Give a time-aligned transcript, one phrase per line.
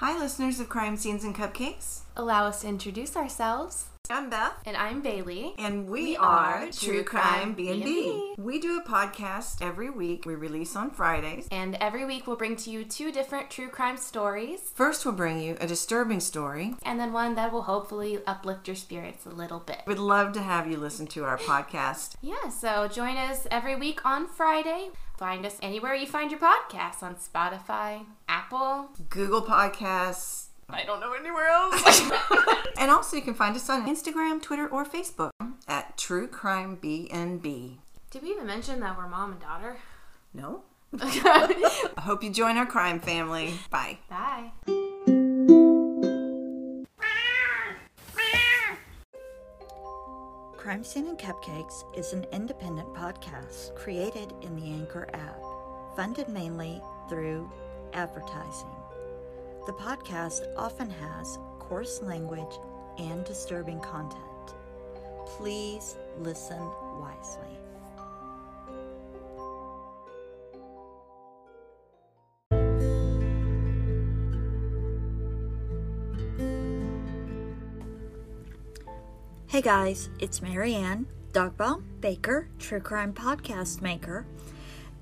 [0.00, 2.04] Hi, listeners of Crime Scenes and Cupcakes.
[2.16, 3.84] Allow us to introduce ourselves.
[4.10, 4.54] I'm Beth.
[4.66, 5.54] And I'm Bailey.
[5.56, 7.84] And we, We are, are True Crime B&B.
[7.84, 8.34] B&B.
[8.38, 10.26] We do a podcast every week.
[10.26, 11.46] We release on Fridays.
[11.52, 15.38] And every week we'll bring to you two different true crime stories, First, we'll bring
[15.40, 16.74] you a disturbing story.
[16.82, 19.82] and then one that will hopefully uplift your spirits a little bit.
[19.86, 22.14] We'd love to have you listen to our podcast.
[22.22, 24.90] Yeah, so join us every week on Friday.
[25.18, 28.88] Find us anywhere you find your podcasts on Spotify, Apple.
[29.08, 30.49] Google Podcasts.
[30.72, 32.10] I don't know anywhere else.
[32.80, 35.32] And also, you can find us on Instagram, Twitter, or Facebook
[35.68, 37.78] at True Crime B&B.
[38.10, 39.76] Did we even mention that we're mom and daughter?
[40.32, 40.62] No?
[40.90, 41.04] Bye.
[41.04, 43.52] I hope you join our crime family.
[43.70, 43.98] Bye.
[44.08, 44.52] Bye.
[50.56, 55.38] Crime Scene and Cupcakes is an independent podcast created in the Anchor app,
[55.96, 57.50] funded mainly through
[57.92, 58.79] advertising.
[59.66, 62.58] The podcast often has coarse language
[62.98, 64.54] and disturbing content.
[65.26, 66.58] Please listen
[66.98, 67.58] wisely.
[79.46, 84.24] Hey guys, it's Marianne, Dogball Baker, True Crime Podcast Maker,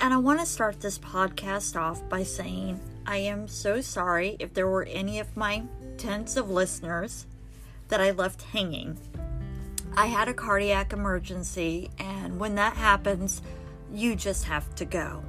[0.00, 4.53] and I want to start this podcast off by saying I am so sorry if
[4.53, 5.62] there were any of my
[5.97, 7.25] tens of listeners
[7.89, 8.98] that I left hanging.
[9.97, 13.41] I had a cardiac emergency, and when that happens,
[13.91, 15.25] you just have to go.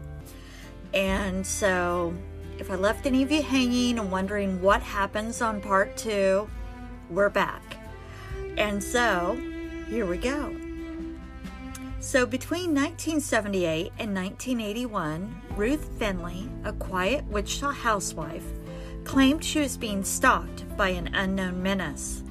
[0.93, 2.13] And so,
[2.57, 6.49] if I left any of you hanging and wondering what happens on part two,
[7.09, 7.77] we're back.
[8.57, 9.39] And so,
[9.87, 10.53] here we go.
[12.01, 18.45] So, between 1978 and 1981, Ruth Finley, a quiet Wichita housewife,
[19.03, 22.23] claimed she was being stalked by an unknown menace.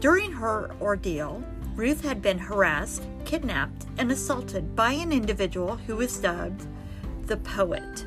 [0.00, 1.42] During her ordeal,
[1.74, 6.66] Ruth had been harassed, kidnapped, and assaulted by an individual who was dubbed
[7.26, 8.06] the Poet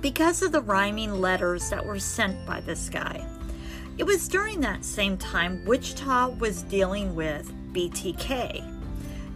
[0.00, 3.26] because of the rhyming letters that were sent by this guy.
[3.96, 8.73] It was during that same time Wichita was dealing with BTK.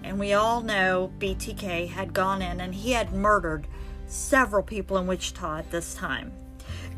[0.08, 3.69] And we all know BTK had gone in and he had murdered
[4.06, 6.32] several people in Wichita at this time.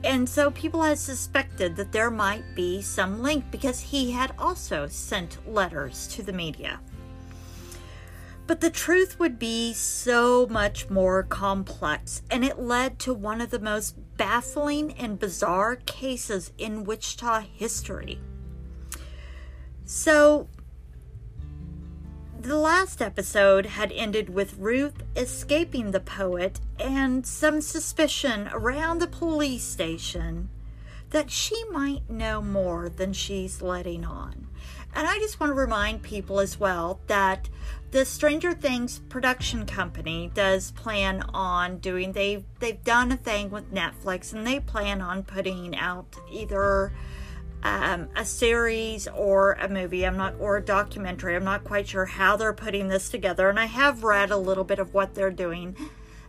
[0.05, 4.87] And so people had suspected that there might be some link because he had also
[4.87, 6.79] sent letters to the media.
[8.47, 13.51] But the truth would be so much more complex, and it led to one of
[13.51, 18.21] the most baffling and bizarre cases in Wichita history.
[19.85, 20.49] So,
[22.43, 29.07] the last episode had ended with Ruth escaping the poet and some suspicion around the
[29.07, 30.49] police station
[31.11, 34.47] that she might know more than she's letting on.
[34.95, 37.51] And I just want to remind people as well that
[37.91, 43.73] the Stranger Things production company does plan on doing they they've done a thing with
[43.73, 46.93] Netflix and they plan on putting out either
[47.63, 50.07] um, a series or a movie.
[50.07, 51.37] I'm not or a documentary.
[51.37, 53.49] I'm not quite sure how they're putting this together.
[53.49, 55.77] And I have read a little bit of what they're doing.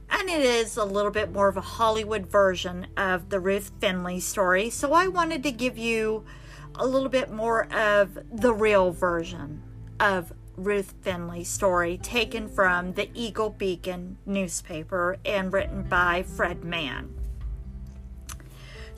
[0.10, 4.20] And it is a little bit more of a Hollywood version of the Ruth Finley
[4.20, 4.70] story.
[4.70, 6.26] So I wanted to give you
[6.76, 9.64] a little bit more of the real version
[10.00, 17.21] of Ruth Finley's story taken from the Eagle Beacon newspaper and written by Fred Mann.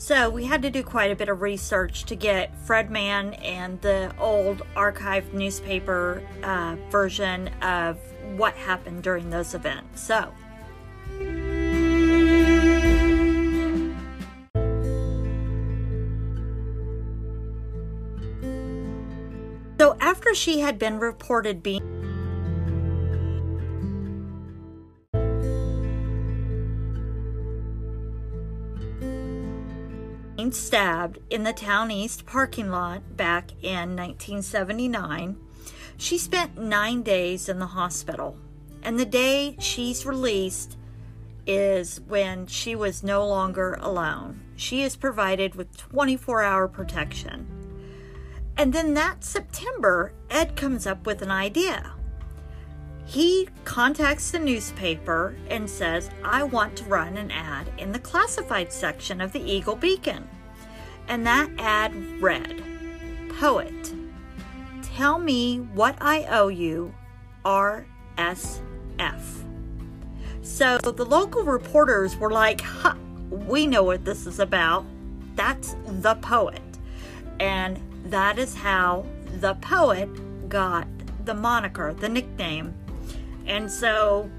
[0.03, 3.79] So we had to do quite a bit of research to get Fred Mann and
[3.79, 7.97] the old archived newspaper uh, version of
[8.35, 10.01] what happened during those events.
[10.01, 10.33] So
[19.79, 21.81] So after she had been reported being
[30.51, 35.37] stabbed in the Towne East parking lot back in 1979,
[35.97, 38.35] she spent nine days in the hospital.
[38.81, 40.77] And the day she's released
[41.45, 44.41] is when she was no longer alone.
[44.55, 47.47] She is provided with 24 hour protection.
[48.57, 51.93] And then that September, Ed comes up with an idea.
[53.05, 58.71] He contacts the newspaper and says, I want to run an ad in the classified
[58.71, 60.27] section of the Eagle Beacon.
[61.07, 62.63] And that ad read
[63.39, 63.93] Poet,
[64.81, 66.93] tell me what I owe you,
[67.43, 67.83] RSF.
[70.41, 72.95] So the local reporters were like, ha,
[73.29, 74.85] we know what this is about.
[75.35, 76.61] that's the poet.
[77.39, 79.05] And that is how
[79.39, 80.09] the poet
[80.47, 80.87] got
[81.25, 82.73] the moniker, the nickname.
[83.47, 84.29] And so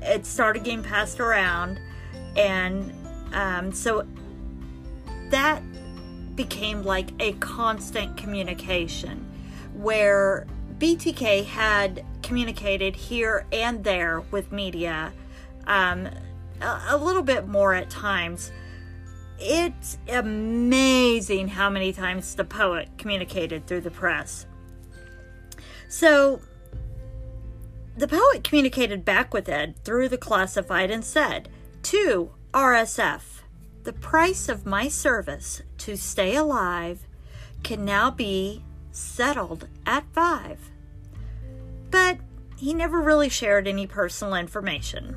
[0.00, 1.80] it started getting passed around.
[2.36, 2.92] And
[3.32, 4.06] um, so
[5.30, 5.62] that
[6.44, 9.30] became like a constant communication
[9.74, 10.46] where
[10.78, 15.12] BTK had communicated here and there with media
[15.66, 16.08] um,
[16.62, 18.50] a, a little bit more at times.
[19.38, 24.46] It's amazing how many times the poet communicated through the press.
[25.88, 26.40] So,
[27.98, 31.50] the poet communicated back with Ed through the classified and said,
[31.82, 33.39] To RSF,
[33.84, 37.06] the price of my service to stay alive
[37.62, 38.62] can now be
[38.92, 40.70] settled at five.
[41.90, 42.18] But
[42.56, 45.16] he never really shared any personal information.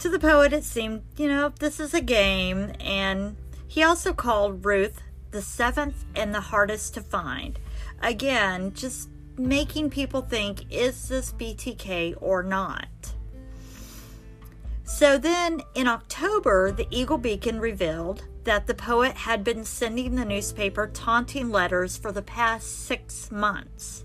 [0.00, 3.36] To the poet, it seemed, you know, this is a game, and
[3.66, 7.58] he also called Ruth the seventh and the hardest to find.
[8.00, 12.88] Again, just making people think, is this BTK or not?
[14.86, 20.24] So then in October, the Eagle Beacon revealed that the poet had been sending the
[20.24, 24.04] newspaper taunting letters for the past six months.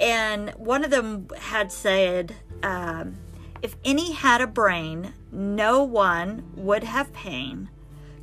[0.00, 3.16] And one of them had said, um,
[3.60, 7.68] If any had a brain, no one would have pain.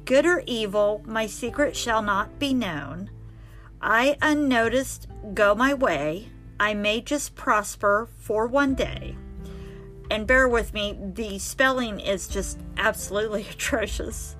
[0.05, 3.11] Good or evil, my secret shall not be known.
[3.79, 6.29] I unnoticed go my way.
[6.59, 9.15] I may just prosper for one day.
[10.11, 14.35] And bear with me, the spelling is just absolutely atrocious.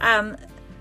[0.00, 0.36] Um,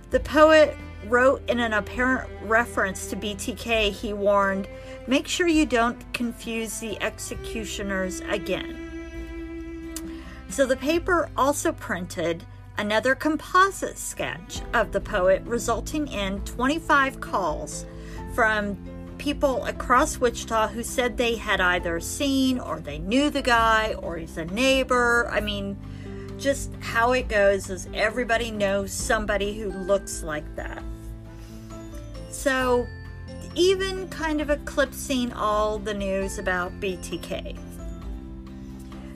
[0.09, 0.75] the poet
[1.05, 4.67] wrote in an apparent reference to BTK, he warned,
[5.05, 8.79] Make sure you don't confuse the executioners again.
[10.49, 12.43] So the paper also printed
[12.79, 17.85] another composite sketch of the poet, resulting in 25 calls
[18.33, 18.77] from
[19.23, 24.17] people across Wichita who said they had either seen or they knew the guy or
[24.17, 25.29] he's a neighbor.
[25.31, 25.77] I mean,
[26.37, 30.83] just how it goes is everybody knows somebody who looks like that.
[32.31, 32.85] So,
[33.55, 37.57] even kind of eclipsing all the news about BTK.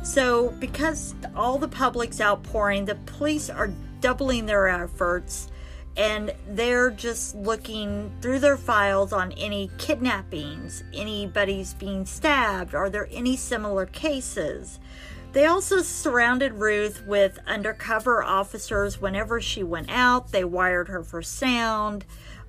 [0.05, 5.49] So, because all the public's outpouring, the police are doubling their efforts
[5.97, 13.09] and they're just looking through their files on any kidnappings, anybody's being stabbed, are there
[13.11, 14.79] any similar cases?
[15.33, 20.31] They also surrounded Ruth with undercover officers whenever she went out.
[20.31, 22.05] They wired her for sound.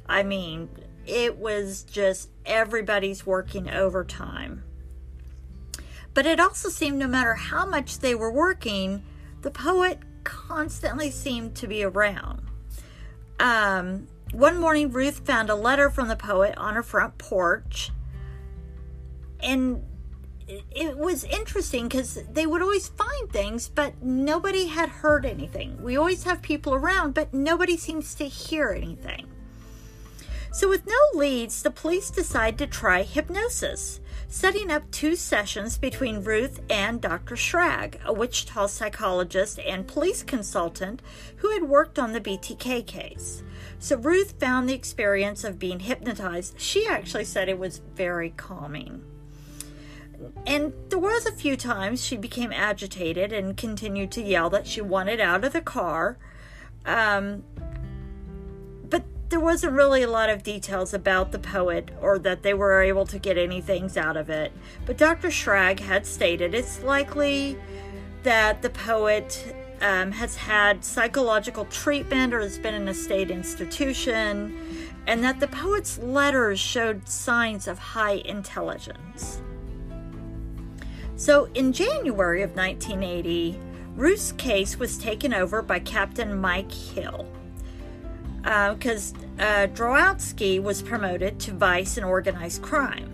[0.06, 0.68] I mean,
[1.06, 4.62] it was just everybody's working overtime.
[6.14, 9.02] But it also seemed no matter how much they were working,
[9.42, 12.47] the poet constantly seemed to be around.
[13.38, 17.90] Um, one morning, Ruth found a letter from the poet on her front porch.
[19.40, 19.84] And
[20.48, 25.82] it was interesting because they would always find things, but nobody had heard anything.
[25.82, 29.26] We always have people around, but nobody seems to hear anything.
[30.50, 36.22] So, with no leads, the police decide to try hypnosis, setting up two sessions between
[36.22, 37.34] Ruth and Dr.
[37.34, 41.00] Schrag, a Wichita psychologist and police consultant
[41.36, 43.42] who had worked on the BTK case.
[43.78, 49.02] So, Ruth found the experience of being hypnotized, she actually said it was very calming.
[50.46, 54.80] And there was a few times she became agitated and continued to yell that she
[54.80, 56.18] wanted out of the car.
[56.84, 57.44] Um,
[59.28, 63.04] there wasn't really a lot of details about the poet or that they were able
[63.06, 64.52] to get any things out of it.
[64.86, 65.28] But Dr.
[65.28, 67.58] Schrag had stated it's likely
[68.22, 74.58] that the poet um, has had psychological treatment or has been in a state institution,
[75.06, 79.40] and that the poet's letters showed signs of high intelligence.
[81.16, 83.58] So in January of 1980,
[83.94, 87.26] Ruth's case was taken over by Captain Mike Hill
[88.42, 93.12] because uh, uh, was promoted to vice in organized crime.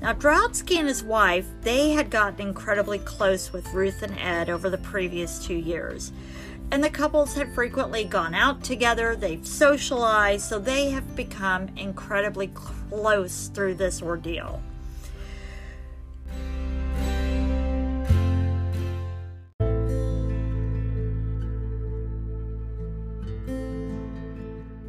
[0.00, 4.68] Now, Drowatzky and his wife, they had gotten incredibly close with Ruth and Ed over
[4.68, 6.12] the previous two years.
[6.70, 12.48] And the couples had frequently gone out together, they've socialized, so they have become incredibly
[12.48, 14.60] close through this ordeal.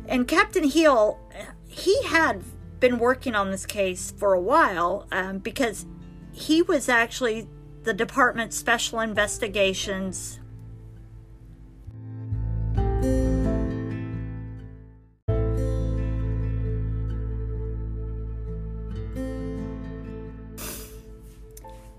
[0.08, 1.20] And Captain Hill,
[1.68, 2.42] he had
[2.80, 5.86] been working on this case for a while um, because
[6.32, 7.48] he was actually
[7.84, 10.40] the department's special investigations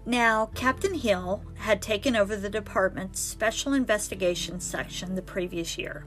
[0.08, 6.06] Now, Captain Hill had taken over the department's special investigations section the previous year.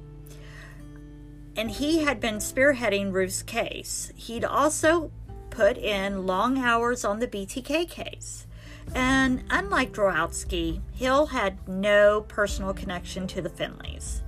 [1.55, 4.12] And he had been spearheading Ruth's case.
[4.15, 5.12] He'd also
[5.50, 8.48] put in long hours on the BTK case.
[8.96, 14.22] And unlike Drowatzky, Hill had no personal connection to the Finleys.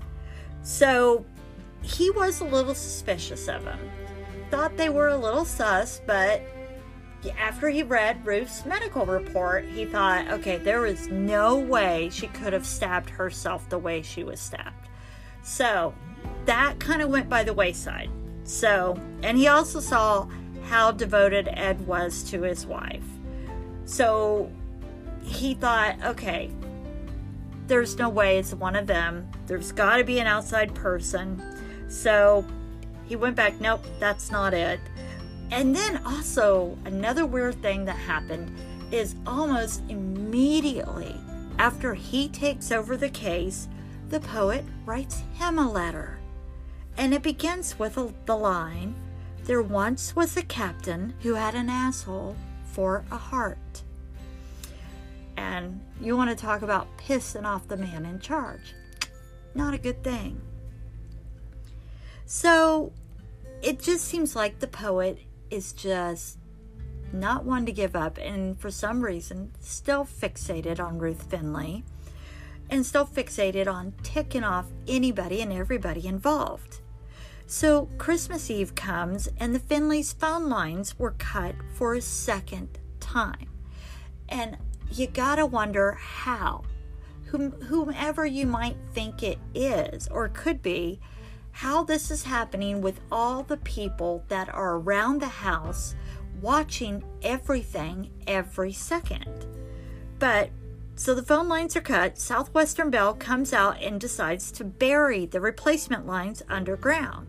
[0.61, 1.25] So
[1.81, 3.79] he was a little suspicious of them.
[4.51, 6.41] Thought they were a little sus, but
[7.37, 12.53] after he read Ruth's medical report, he thought, okay, there was no way she could
[12.53, 14.89] have stabbed herself the way she was stabbed.
[15.41, 15.93] So
[16.45, 18.09] that kind of went by the wayside.
[18.43, 20.27] So, and he also saw
[20.63, 23.03] how devoted Ed was to his wife.
[23.85, 24.51] So
[25.23, 26.51] he thought, okay,
[27.67, 29.29] there's no way it's one of them.
[29.47, 31.41] There's got to be an outside person.
[31.87, 32.45] So
[33.05, 34.79] he went back, nope, that's not it.
[35.51, 38.55] And then also, another weird thing that happened
[38.91, 41.15] is almost immediately
[41.59, 43.67] after he takes over the case,
[44.09, 46.19] the poet writes him a letter.
[46.97, 48.95] And it begins with the line
[49.43, 53.83] There once was a captain who had an asshole for a heart.
[55.35, 58.73] And you want to talk about pissing off the man in charge.
[59.53, 60.41] Not a good thing.
[62.25, 62.93] So
[63.61, 65.19] it just seems like the poet
[65.49, 66.37] is just
[67.11, 71.83] not one to give up and for some reason still fixated on Ruth Finley
[72.69, 76.79] and still fixated on ticking off anybody and everybody involved.
[77.53, 83.47] So Christmas Eve comes and the Finley's phone lines were cut for a second time.
[84.27, 84.57] And
[84.91, 86.63] you gotta wonder how.
[87.25, 90.99] Whom, whomever you might think it is or could be,
[91.51, 95.93] how this is happening with all the people that are around the house
[96.41, 99.45] watching everything every second.
[100.17, 100.49] But
[100.95, 102.17] so the phone lines are cut.
[102.17, 107.27] Southwestern Bell comes out and decides to bury the replacement lines underground.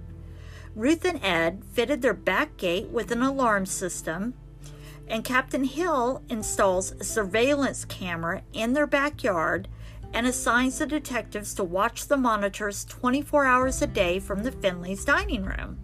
[0.75, 4.35] Ruth and Ed fitted their back gate with an alarm system,
[5.07, 9.69] and Captain Hill installs a surveillance camera in their backyard
[10.13, 15.05] and assigns the detectives to watch the monitors 24 hours a day from the Finley's
[15.05, 15.79] dining room.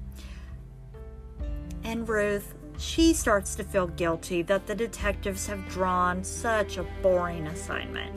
[1.84, 7.46] And Ruth, she starts to feel guilty that the detectives have drawn such a boring
[7.46, 8.14] assignment.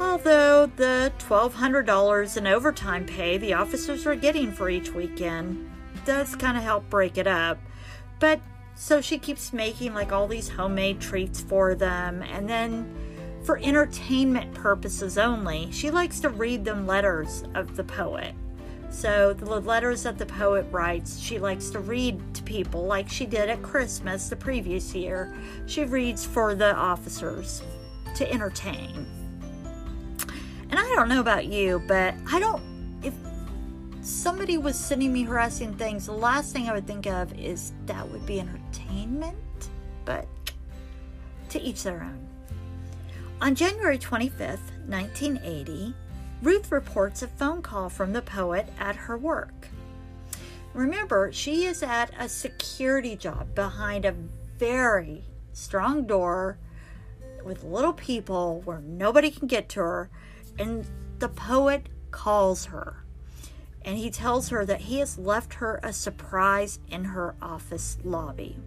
[0.00, 5.70] Although the $1,200 in overtime pay the officers are getting for each weekend
[6.04, 7.58] does kind of help break it up.
[8.20, 8.40] But
[8.74, 12.94] so she keeps making like all these homemade treats for them and then
[13.42, 18.34] for entertainment purposes only, she likes to read them letters of the poet.
[18.90, 23.26] So, the letters that the poet writes, she likes to read to people like she
[23.26, 25.34] did at Christmas the previous year.
[25.66, 27.62] She reads for the officers
[28.14, 29.17] to entertain.
[30.70, 32.62] And I don't know about you, but I don't.
[33.02, 33.14] If
[34.02, 38.08] somebody was sending me harassing things, the last thing I would think of is that
[38.08, 39.36] would be entertainment.
[40.04, 40.26] But
[41.50, 42.26] to each their own.
[43.40, 45.94] On January 25th, 1980,
[46.42, 49.68] Ruth reports a phone call from the poet at her work.
[50.74, 54.14] Remember, she is at a security job behind a
[54.58, 56.58] very strong door
[57.44, 60.10] with little people where nobody can get to her,
[60.58, 60.86] and
[61.18, 63.04] the poet calls her.
[63.82, 68.58] And he tells her that he has left her a surprise in her office lobby.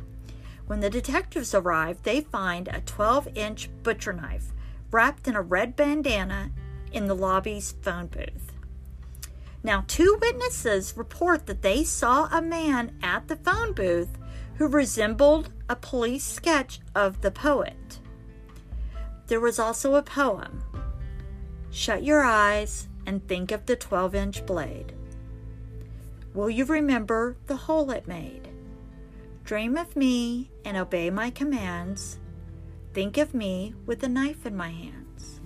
[0.68, 4.54] When the detectives arrive, they find a 12 inch butcher knife
[4.90, 6.52] wrapped in a red bandana
[6.92, 8.52] in the lobby's phone booth.
[9.64, 14.18] Now, two witnesses report that they saw a man at the phone booth
[14.56, 18.00] who resembled a police sketch of the poet.
[19.28, 20.64] There was also a poem
[21.72, 24.94] Shut your eyes and think of the 12 inch blade.
[26.34, 28.50] Will you remember the hole it made?
[29.44, 32.20] Dream of me and obey my commands.
[32.94, 35.40] Think of me with a knife in my hands.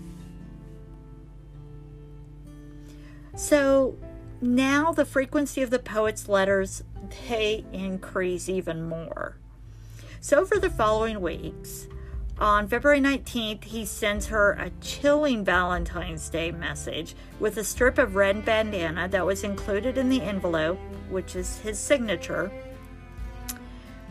[3.36, 3.96] So
[4.42, 6.84] now the frequency of the poet's letters
[7.28, 9.38] they increase even more.
[10.22, 11.88] So for the following weeks,
[12.38, 18.16] on February 19th, he sends her a chilling Valentine's Day message with a strip of
[18.16, 20.78] red bandana that was included in the envelope,
[21.10, 22.52] which is his signature,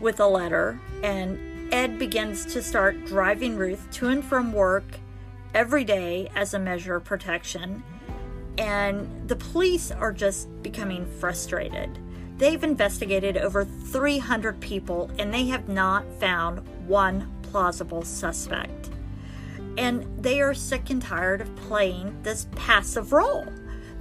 [0.01, 1.39] with a letter and
[1.73, 4.85] Ed begins to start driving Ruth to and from work
[5.55, 7.83] every day as a measure of protection.
[8.59, 11.99] And the police are just becoming frustrated.
[12.39, 18.91] They've investigated over 300 people and they have not found one plausible suspect.
[19.79, 23.47] And they are sick and tired of playing this passive role.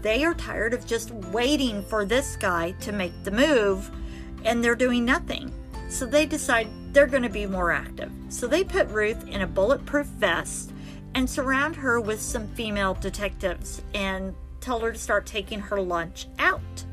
[0.01, 3.91] They are tired of just waiting for this guy to make the move
[4.43, 5.53] and they're doing nothing.
[5.87, 8.11] So they decide they're going to be more active.
[8.29, 10.73] So they put Ruth in a bulletproof vest
[11.13, 16.25] and surround her with some female detectives and tell her to start taking her lunch
[16.39, 16.85] out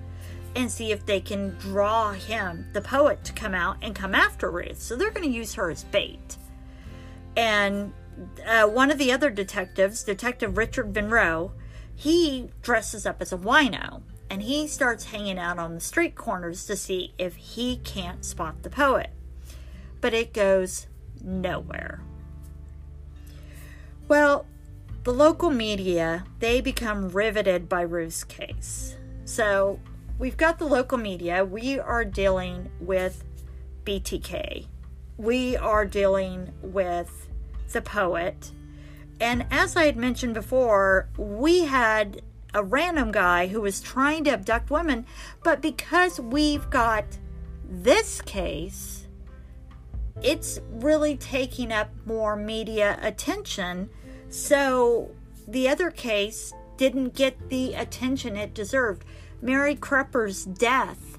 [0.56, 4.50] and see if they can draw him, the poet, to come out and come after
[4.50, 4.80] Ruth.
[4.80, 6.36] So they're going to use her as bait.
[7.36, 7.92] And
[8.46, 11.52] uh, one of the other detectives, Detective Richard Monroe,
[11.94, 16.64] he dresses up as a wino and he starts hanging out on the street corners
[16.66, 19.10] to see if he can't spot the poet.
[20.00, 20.86] But it goes
[21.22, 22.00] nowhere.
[24.06, 24.46] Well,
[25.02, 28.96] the local media, they become riveted by Ruth's case.
[29.24, 29.80] So
[30.18, 31.44] we've got the local media.
[31.44, 33.24] We are dealing with
[33.84, 34.66] BTK.
[35.16, 37.28] We are dealing with
[37.72, 38.50] the poet.
[39.20, 42.22] And as I had mentioned before, we had
[42.54, 45.06] a random guy who was trying to abduct women,
[45.44, 47.04] but because we've got
[47.68, 49.06] this case,
[50.22, 53.88] it's really taking up more media attention
[54.28, 55.10] so
[55.48, 59.04] the other case didn't get the attention it deserved.
[59.42, 61.18] Mary Krepper's death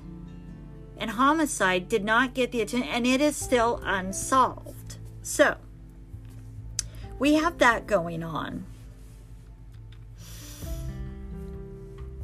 [1.02, 4.98] and homicide did not get the attention, and it is still unsolved.
[5.24, 5.58] So
[7.18, 8.66] we have that going on.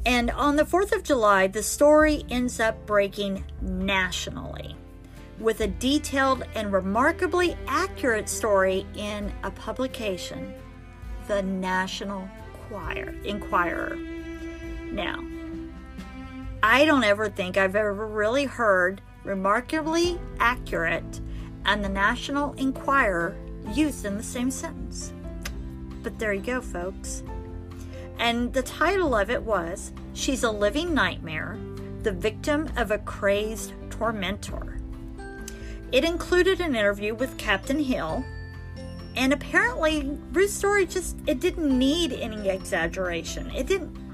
[0.06, 4.76] And on the 4th of July, the story ends up breaking nationally
[5.40, 10.54] with a detailed and remarkably accurate story in a publication
[11.26, 12.26] the National
[12.68, 13.96] Choir, Enquirer.
[14.90, 15.22] Now,
[16.62, 21.20] I don't ever think I've ever really heard remarkably accurate
[21.64, 23.36] and the National Enquirer
[23.72, 25.12] used in the same sentence.
[26.02, 27.22] But there you go, folks.
[28.18, 31.58] And the title of it was She's a Living Nightmare,
[32.02, 34.80] the Victim of a Crazed Tormentor.
[35.92, 38.24] It included an interview with Captain Hill,
[39.14, 43.50] and apparently, Ruth's story just it didn't need any exaggeration.
[43.50, 44.07] It didn't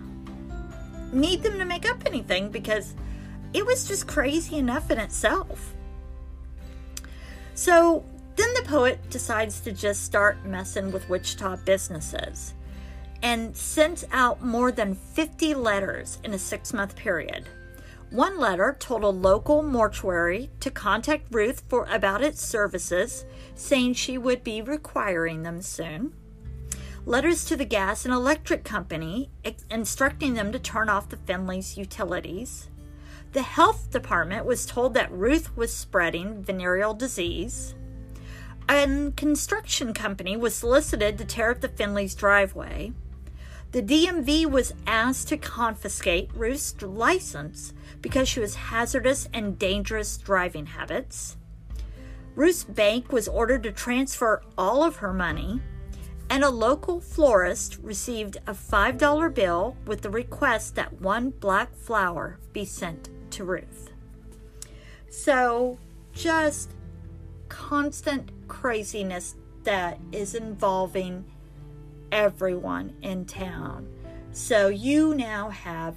[1.15, 2.95] need them to make up anything because
[3.53, 5.75] it was just crazy enough in itself.
[7.55, 8.05] So
[8.37, 12.55] then the poet decides to just start messing with Wichita businesses
[13.23, 17.49] and sends out more than 50 letters in a six month period.
[18.11, 23.25] One letter told a local mortuary to contact Ruth for about its services,
[23.55, 26.13] saying she would be requiring them soon.
[27.07, 29.29] Letters to the gas and electric company
[29.71, 32.71] instructing them to turn off the Finley's utilities.
[33.33, 37.75] The health department was told that Ruth was spreading venereal disease.
[38.71, 42.93] A construction company was solicited to tear up the Finley's driveway.
[43.73, 50.67] The DMV was asked to confiscate Ruth's license because she was hazardous and dangerous driving
[50.67, 51.37] habits.
[52.35, 55.61] Ruth's bank was ordered to transfer all of her money,
[56.31, 62.39] and a local florist received a $5 bill with the request that one black flower
[62.53, 63.91] be sent to Ruth.
[65.09, 65.79] So,
[66.13, 66.73] just
[67.49, 71.25] constant craziness that is involving
[72.13, 73.89] everyone in town.
[74.33, 75.97] So you now have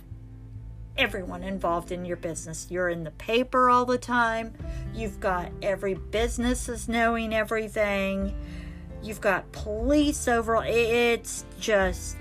[0.98, 2.68] everyone involved in your business.
[2.70, 4.54] You're in the paper all the time.
[4.94, 8.36] You've got every business is knowing everything.
[9.02, 10.64] You've got police over.
[10.66, 12.18] It's just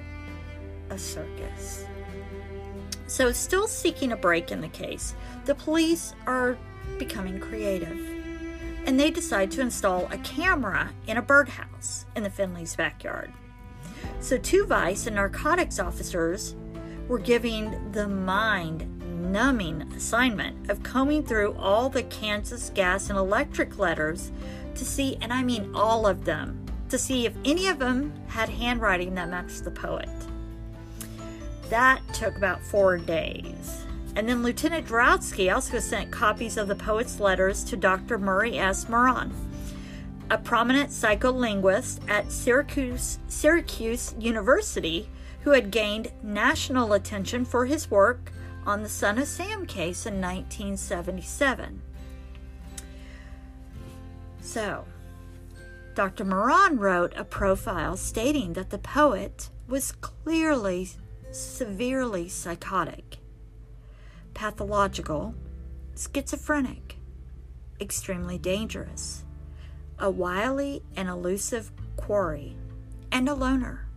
[0.90, 1.84] a circus.
[3.06, 6.58] So, still seeking a break in the case, the police are
[6.98, 7.98] becoming creative.
[8.84, 13.32] And they decide to install a camera in a birdhouse in the Finley's backyard.
[14.20, 16.56] So, two vice and narcotics officers
[17.08, 18.92] were giving the mind
[19.32, 24.32] numbing assignment of combing through all the Kansas gas and electric letters
[24.74, 28.48] to see, and I mean all of them, to see if any of them had
[28.48, 30.08] handwriting that matched the poet.
[31.70, 33.84] That took about four days.
[34.14, 38.18] And then Lieutenant Drowsky also sent copies of the poet's letters to Dr.
[38.18, 38.88] Murray S.
[38.88, 39.32] Miron
[40.30, 45.08] a prominent psycholinguist at Syracuse, Syracuse University
[45.42, 48.32] who had gained national attention for his work
[48.66, 51.80] on the Son of Sam case in 1977.
[54.40, 54.84] So,
[55.96, 56.26] Dr.
[56.26, 60.90] Miron wrote a profile stating that the poet was clearly
[61.30, 63.16] severely psychotic,
[64.34, 65.34] pathological,
[65.96, 66.98] schizophrenic,
[67.80, 69.24] extremely dangerous
[69.98, 72.58] a wily and elusive quarry,
[73.10, 73.88] and a loner.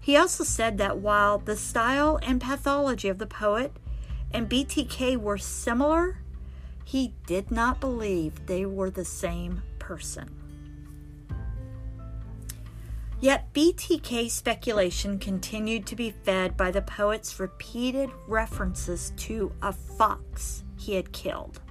[0.00, 3.76] He also said that while the style and pathology of the poet
[4.32, 6.22] and BTK were similar,
[6.82, 10.43] he did not believe they were the same person.
[13.24, 20.62] Yet BTK speculation continued to be fed by the poet's repeated references to a fox
[20.76, 21.62] he had killed.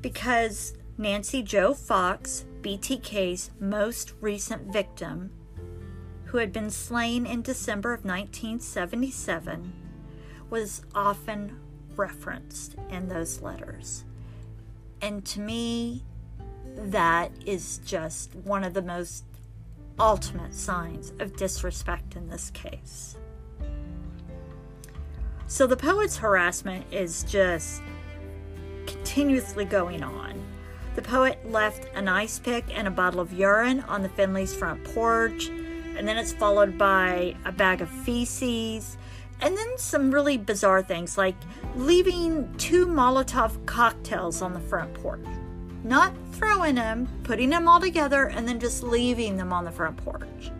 [0.00, 5.30] Because Nancy Jo Fox, BTK's most recent victim,
[6.24, 9.74] who had been slain in December of 1977,
[10.48, 11.60] was often
[11.96, 14.06] referenced in those letters.
[15.02, 16.02] And to me,
[16.76, 19.24] that is just one of the most
[19.98, 23.16] ultimate signs of disrespect in this case.
[25.46, 27.82] So the poet's harassment is just
[28.86, 30.42] continuously going on.
[30.94, 34.82] The poet left an ice pick and a bottle of urine on the Finley's front
[34.84, 38.96] porch, and then it's followed by a bag of feces,
[39.40, 41.36] and then some really bizarre things like
[41.76, 45.20] leaving two Molotov cocktails on the front porch.
[45.84, 49.98] Not throwing them, putting them all together, and then just leaving them on the front
[49.98, 50.50] porch.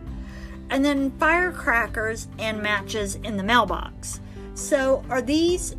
[0.69, 4.21] And then firecrackers and matches in the mailbox.
[4.53, 5.75] So, are these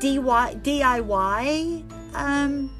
[0.00, 2.74] DIY um,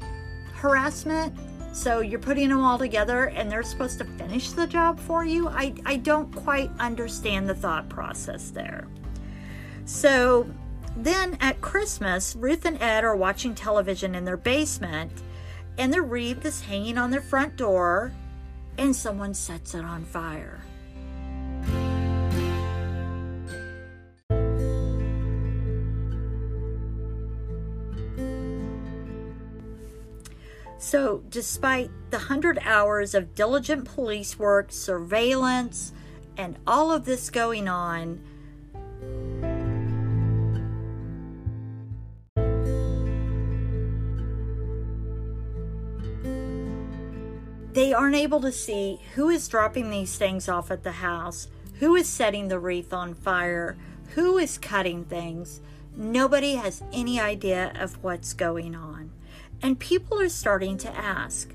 [0.53, 1.35] harassment?
[1.71, 5.47] So, you're putting them all together and they're supposed to finish the job for you?
[5.47, 8.87] I, I don't quite understand the thought process there.
[9.85, 10.49] So,
[10.95, 15.11] then at Christmas, Ruth and Ed are watching television in their basement
[15.77, 18.11] and the wreath is hanging on their front door,
[18.77, 20.61] and someone sets it on fire.
[30.79, 35.91] So, despite the hundred hours of diligent police work, surveillance,
[36.37, 38.21] and all of this going on,
[47.77, 51.95] they aren't able to see who is dropping these things off at the house, who
[51.95, 53.77] is setting the wreath on fire,
[54.15, 55.61] who is cutting things.
[55.95, 59.11] Nobody has any idea of what's going on.
[59.61, 61.53] And people are starting to ask.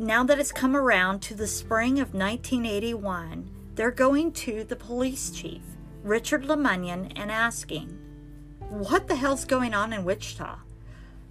[0.00, 5.30] Now that it's come around to the spring of 1981, they're going to the police
[5.30, 5.62] chief
[6.02, 7.98] Richard LaMunyon and asking,
[8.68, 10.58] What the hell's going on in Wichita?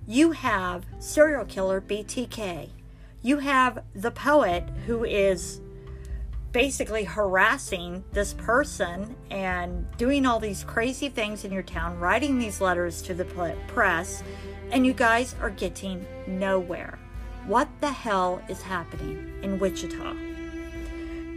[0.06, 2.70] You have serial killer BTK.
[3.22, 5.62] You have the poet who is
[6.52, 12.62] basically harassing this person and doing all these crazy things in your town, writing these
[12.62, 13.26] letters to the
[13.68, 14.24] press,
[14.72, 16.98] and you guys are getting nowhere.
[17.46, 20.16] What the hell is happening in Wichita?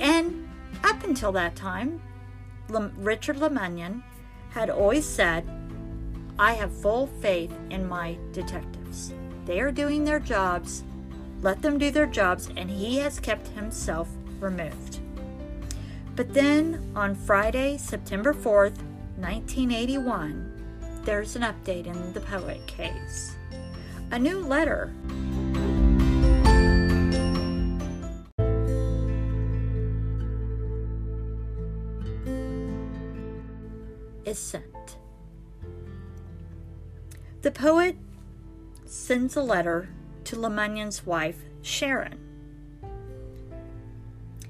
[0.01, 0.49] And
[0.83, 2.01] up until that time,
[2.69, 4.03] Richard LaMunyon
[4.51, 5.49] had always said,
[6.39, 9.13] I have full faith in my detectives.
[9.47, 10.85] They are doing their jobs.
[11.43, 14.09] Let them do their jobs, and he has kept himself
[14.41, 15.01] removed.
[16.17, 18.79] But then on Friday, September 4th,
[19.17, 23.37] 1981, there's an update in the poet case.
[24.11, 24.93] A new letter
[34.31, 34.97] is sent.
[37.43, 37.97] The poet
[38.87, 39.89] sends a letter
[40.25, 42.19] to LaMunyon's wife, Sharon.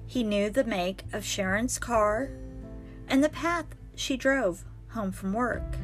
[0.06, 2.30] He knew the make of Sharon's car
[3.08, 5.76] and the path she drove home from work.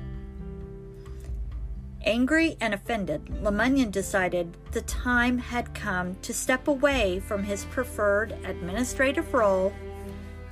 [2.04, 8.32] Angry and offended, LaMunyon decided the time had come to step away from his preferred
[8.44, 9.72] administrative role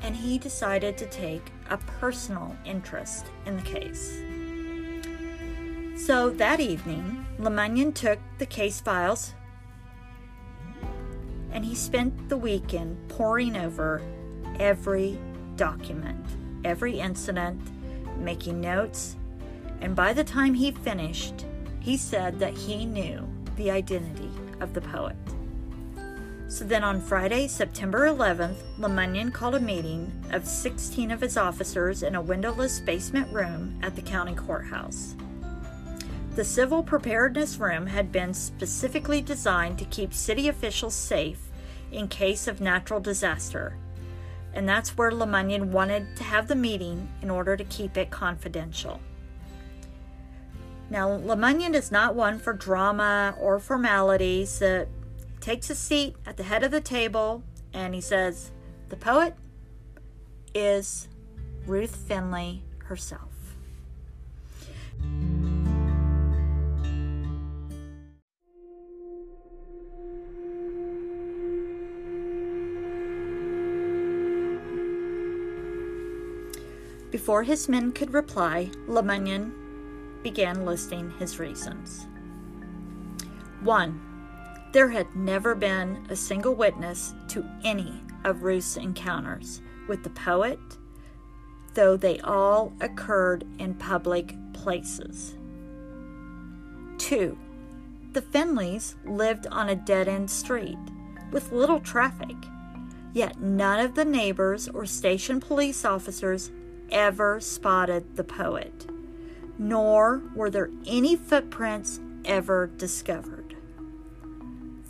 [0.05, 4.21] and he decided to take a personal interest in the case.
[5.97, 9.33] So that evening, LaMunyon took the case files
[11.51, 14.03] and he spent the weekend poring over
[14.61, 15.19] every
[15.57, 16.25] document,
[16.65, 17.61] every incident,
[18.19, 19.17] making notes,
[19.81, 21.47] and by the time he finished,
[21.81, 25.17] he said that he knew the identity of the poet.
[26.55, 32.05] So then on Friday, September 11th, LaMunyon called a meeting of 16 of his officers
[32.05, 35.17] in a windowless basement room at the county courthouse.
[36.37, 41.51] The civil preparedness room had been specifically designed to keep city officials safe
[41.91, 43.77] in case of natural disaster,
[44.53, 49.01] and that's where LaMunyon wanted to have the meeting in order to keep it confidential.
[50.89, 54.61] Now, LaMunyon is not one for drama or formalities.
[54.61, 54.85] He
[55.45, 57.43] takes a seat at the head of the table
[57.75, 58.51] and he says,
[58.89, 59.35] The poet
[60.55, 61.07] is
[61.67, 63.29] Ruth Finley herself.
[77.11, 79.53] Before his men could reply, LaMunyon
[80.23, 82.07] began listing his reasons.
[83.61, 84.14] 1.
[84.75, 90.59] There had never been a single witness to any of Ruth's encounters with the poet,
[91.75, 95.37] though they all occurred in public places.
[96.99, 97.39] 2.
[98.15, 100.77] The Finleys lived on a dead end street
[101.31, 102.35] with little traffic,
[103.13, 106.51] yet none of the neighbors or station police officers
[106.91, 108.89] ever spotted the poet,
[109.57, 113.34] nor were there any footprints ever discovered.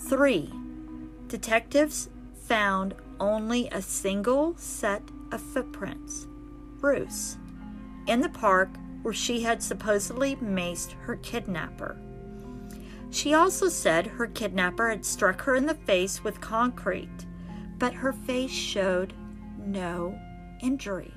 [0.08, 0.52] 3.
[1.28, 6.26] Detectives found only a single set of footprints,
[6.80, 7.38] Ruth's,
[8.06, 8.68] in the park
[9.00, 11.96] where she had supposedly maced her kidnapper.
[13.10, 17.24] She also said her kidnapper had struck her in the face with concrete,
[17.78, 19.14] but her face showed
[19.58, 20.18] no
[20.62, 21.14] injury.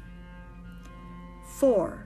[1.58, 2.06] 4.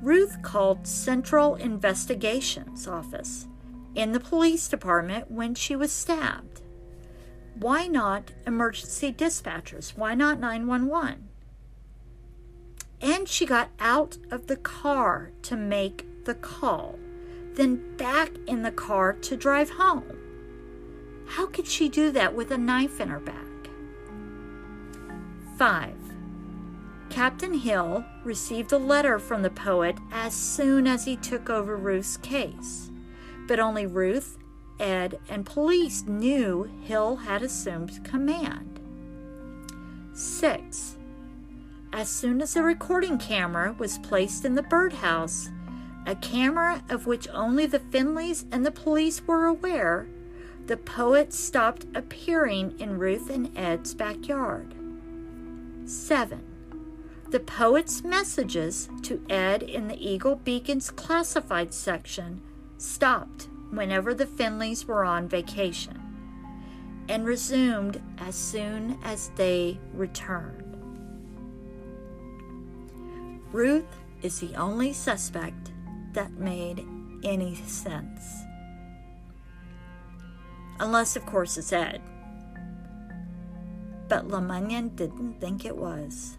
[0.00, 3.46] Ruth called Central Investigations Office
[3.94, 6.62] in the police department when she was stabbed.
[7.54, 9.96] Why not emergency dispatchers?
[9.96, 11.28] Why not 911?
[13.00, 16.98] And she got out of the car to make the call,
[17.54, 20.18] then back in the car to drive home.
[21.26, 23.36] How could she do that with a knife in her back?
[25.58, 25.94] 5.
[27.10, 32.16] Captain Hill received a letter from the poet as soon as he took over Ruth's
[32.16, 32.90] case,
[33.52, 34.38] but only Ruth,
[34.80, 38.80] Ed, and police knew Hill had assumed command.
[40.14, 40.96] 6.
[41.92, 45.50] As soon as a recording camera was placed in the birdhouse,
[46.06, 50.06] a camera of which only the Finleys and the police were aware,
[50.64, 54.74] the poet stopped appearing in Ruth and Ed's backyard.
[55.84, 56.40] 7.
[57.28, 62.40] The poet's messages to Ed in the Eagle Beacon's classified section
[62.82, 65.98] stopped whenever the Finleys were on vacation
[67.08, 70.58] and resumed as soon as they returned.
[73.52, 75.72] Ruth is the only suspect
[76.12, 76.86] that made
[77.22, 78.22] any sense.
[80.80, 82.00] Unless, of course, it's Ed.
[84.08, 86.36] But LaMunyon didn't think it was.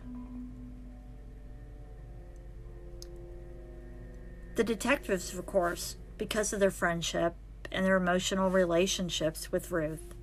[4.56, 7.36] The detectives, of course, because of their friendship
[7.70, 10.16] and their emotional relationships with Ruth,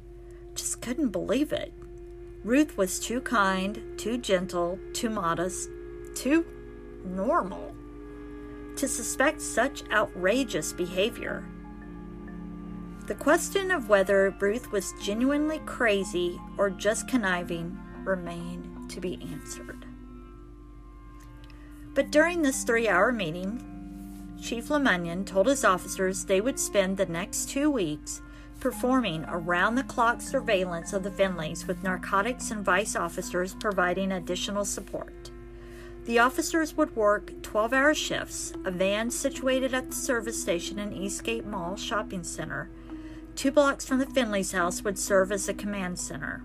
[0.55, 1.75] just couldn't believe it.
[2.43, 5.69] Ruth was too kind, too gentle, too modest,
[6.15, 6.47] too
[7.05, 7.75] normal
[8.77, 11.45] to suspect such outrageous behavior.
[13.07, 19.85] The question of whether Ruth was genuinely crazy or just conniving remained to be answered.
[21.93, 23.70] But during this three hour meeting,
[24.41, 28.23] Chief LaMunyon told his officers they would spend the next two weeks
[28.59, 34.65] performing around the clock surveillance of the Finleys with narcotics and vice officers providing additional
[34.65, 35.31] support.
[36.05, 38.53] The officers would work 12 hour shifts.
[38.65, 42.71] A van situated at the service station in Eastgate Mall Shopping Center,
[43.37, 46.43] two blocks from the Finley's house, would serve as a command center.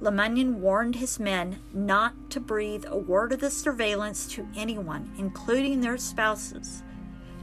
[0.00, 5.80] LaMunyon warned his men not to breathe a word of the surveillance to anyone, including
[5.80, 6.82] their spouses.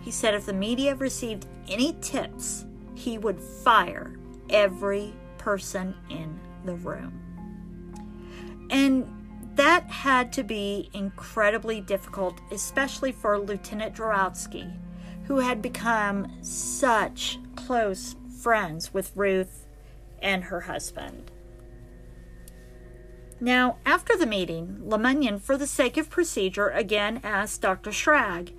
[0.04, 6.76] He said if the media received any tips, he would fire every person in the
[6.76, 7.20] room.
[8.70, 9.08] And
[9.56, 14.74] that had to be incredibly difficult, especially for Lieutenant Dorowski,
[15.26, 19.68] who had become such close friends with Ruth
[20.22, 21.32] and her husband.
[23.40, 27.92] Now, after the meeting, LaMunyon, for the sake of procedure, again asked Dr.
[27.92, 28.54] Schrag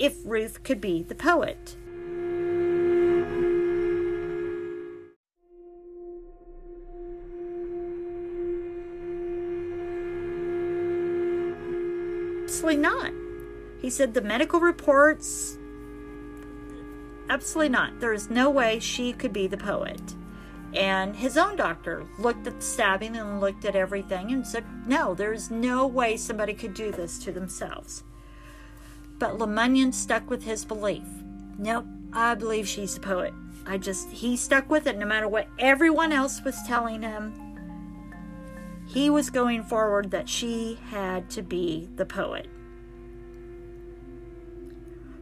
[0.00, 1.76] if Ruth could be the poet.
[12.44, 13.12] Absolutely not.
[13.80, 15.56] He said the medical reports.
[17.28, 18.00] Absolutely not.
[18.00, 20.00] There is no way she could be the poet.
[20.74, 25.14] And his own doctor looked at the stabbing and looked at everything and said, no,
[25.14, 28.02] there's no way somebody could do this to themselves.
[29.20, 31.04] But LaMunyon stuck with his belief.
[31.58, 33.34] Nope, I believe she's the poet.
[33.66, 37.34] I just, he stuck with it no matter what everyone else was telling him.
[38.88, 42.48] He was going forward that she had to be the poet.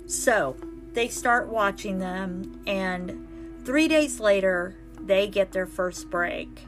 [0.07, 0.57] So
[0.93, 3.29] they start watching them, and
[3.65, 6.65] three days later, they get their first break.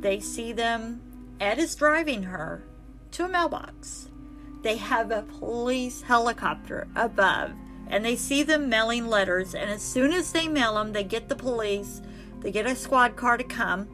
[0.00, 1.00] They see them.
[1.40, 2.62] Ed is driving her
[3.12, 4.07] to a mailbox.
[4.68, 7.52] They have a police helicopter above,
[7.86, 9.54] and they see them mailing letters.
[9.54, 12.02] And as soon as they mail them, they get the police,
[12.40, 13.88] they get a squad car to come,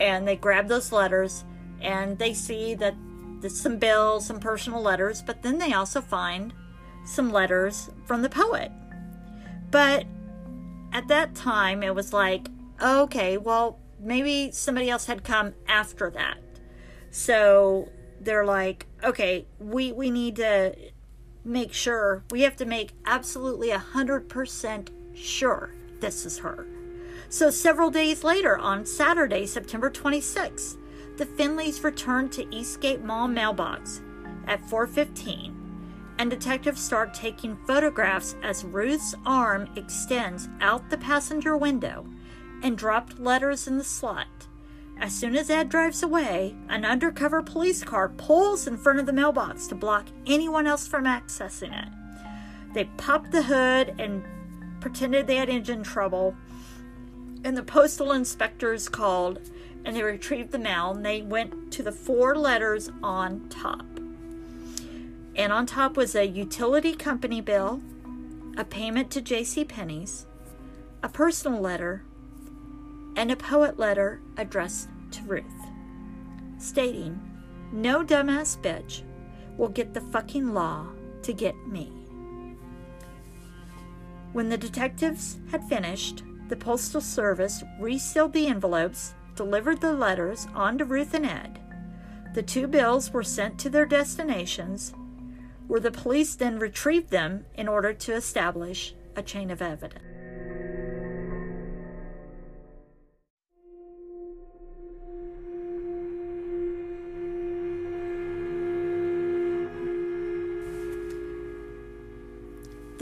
[0.00, 1.44] and they grab those letters,
[1.82, 2.94] and they see that
[3.42, 6.54] there's some bills, some personal letters, but then they also find
[7.04, 8.72] some letters from the poet.
[9.70, 10.06] But
[10.94, 12.48] at that time, it was like,
[12.80, 16.38] okay, well, maybe somebody else had come after that.
[17.10, 20.74] So they're like, okay, we, we need to
[21.44, 26.66] make sure, we have to make absolutely 100% sure this is her.
[27.28, 30.76] So several days later, on Saturday, September 26th,
[31.16, 34.00] the Finleys returned to Eastgate Mall mailbox
[34.46, 35.58] at 415
[36.18, 42.06] and detectives start taking photographs as Ruth's arm extends out the passenger window
[42.62, 44.47] and dropped letters in the slot.
[45.00, 49.12] As soon as Ed drives away, an undercover police car pulls in front of the
[49.12, 51.88] mailbox to block anyone else from accessing it.
[52.74, 54.24] They popped the hood and
[54.80, 56.36] pretended they had engine trouble,
[57.44, 59.40] and the postal inspectors called
[59.84, 63.86] and they retrieved the mail and they went to the four letters on top.
[65.36, 67.80] And on top was a utility company bill,
[68.56, 69.64] a payment to J.C.
[69.64, 70.26] Penney's,
[71.02, 72.02] a personal letter,
[73.18, 75.44] and a poet letter addressed to Ruth,
[76.56, 77.20] stating,
[77.72, 79.02] No dumbass bitch
[79.56, 80.86] will get the fucking law
[81.22, 81.92] to get me.
[84.32, 90.78] When the detectives had finished, the Postal Service resealed the envelopes, delivered the letters on
[90.78, 91.58] to Ruth and Ed.
[92.34, 94.94] The two bills were sent to their destinations,
[95.66, 100.07] where the police then retrieved them in order to establish a chain of evidence.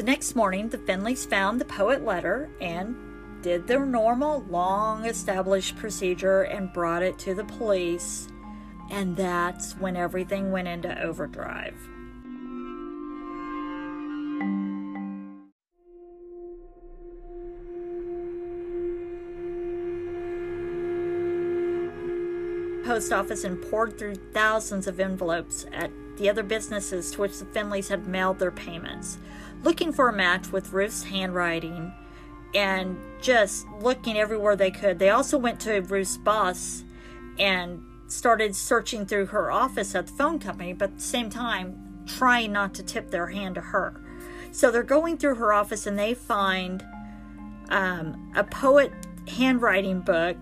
[0.07, 2.95] Next morning, the Finleys found the poet letter and
[3.43, 8.29] did their normal, long established procedure and brought it to the police.
[8.89, 11.75] And that's when everything went into overdrive.
[22.85, 27.45] post office and pored through thousands of envelopes at the other businesses to which the
[27.47, 29.19] Finleys had mailed their payments,
[29.63, 31.93] looking for a match with Ruth's handwriting
[32.55, 34.99] and just looking everywhere they could.
[34.99, 36.85] They also went to Ruth's boss
[37.39, 42.05] and started searching through her office at the phone company, but at the same time,
[42.07, 44.01] trying not to tip their hand to her.
[44.53, 46.85] So they're going through her office and they find
[47.69, 48.93] um, a poet
[49.29, 50.37] handwriting book,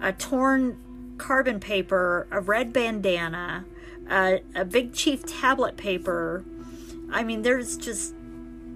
[0.00, 0.78] a torn
[1.18, 3.66] carbon paper, a red bandana,
[4.10, 6.44] a, a Big Chief tablet paper.
[7.10, 8.14] I mean, there's just,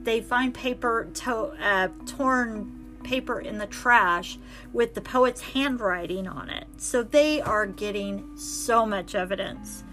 [0.03, 4.39] they find paper, to, uh, torn paper in the trash
[4.73, 6.67] with the poet's handwriting on it.
[6.79, 9.85] So they are getting so much evidence.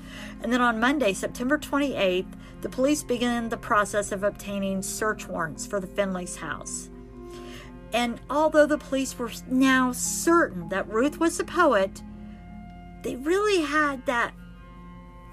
[0.41, 5.65] And then on Monday, September 28th, the police began the process of obtaining search warrants
[5.65, 6.89] for the Finley's house.
[7.93, 12.01] And although the police were now certain that Ruth was the poet,
[13.03, 14.33] they really had that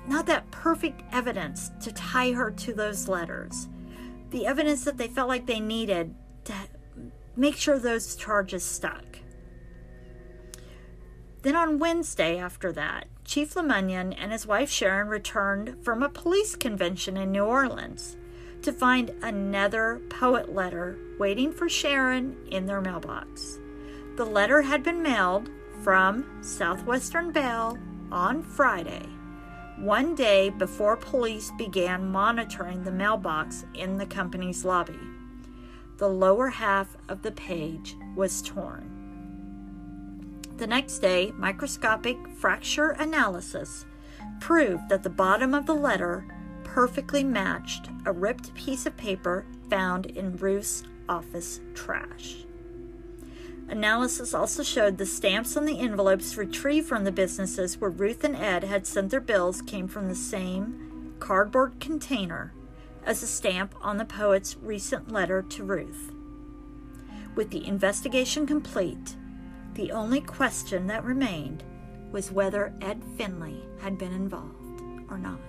[0.08, 3.68] not that perfect evidence to tie her to those letters.
[4.30, 6.54] The evidence that they felt like they needed to
[7.36, 9.04] make sure those charges stuck.
[11.42, 16.56] Then on Wednesday after that, Chief LaMunyon and his wife Sharon returned from a police
[16.56, 18.16] convention in New Orleans
[18.62, 23.58] to find another poet letter waiting for Sharon in their mailbox.
[24.16, 25.48] The letter had been mailed
[25.82, 27.78] from Southwestern Bell
[28.10, 29.06] on Friday,
[29.80, 34.98] one day before police began monitoring the mailbox in the company's lobby.
[35.98, 38.94] The lower half of the page was torn.
[40.56, 43.86] The next day, microscopic fracture analysis
[44.40, 46.26] proved that the bottom of the letter
[46.64, 52.47] perfectly matched a ripped piece of paper found in Ruth's office trash.
[53.68, 58.34] Analysis also showed the stamps on the envelopes retrieved from the businesses where Ruth and
[58.34, 62.54] Ed had sent their bills came from the same cardboard container
[63.04, 66.12] as a stamp on the poet's recent letter to Ruth.
[67.34, 69.16] With the investigation complete,
[69.74, 71.62] the only question that remained
[72.10, 75.47] was whether Ed Finley had been involved or not.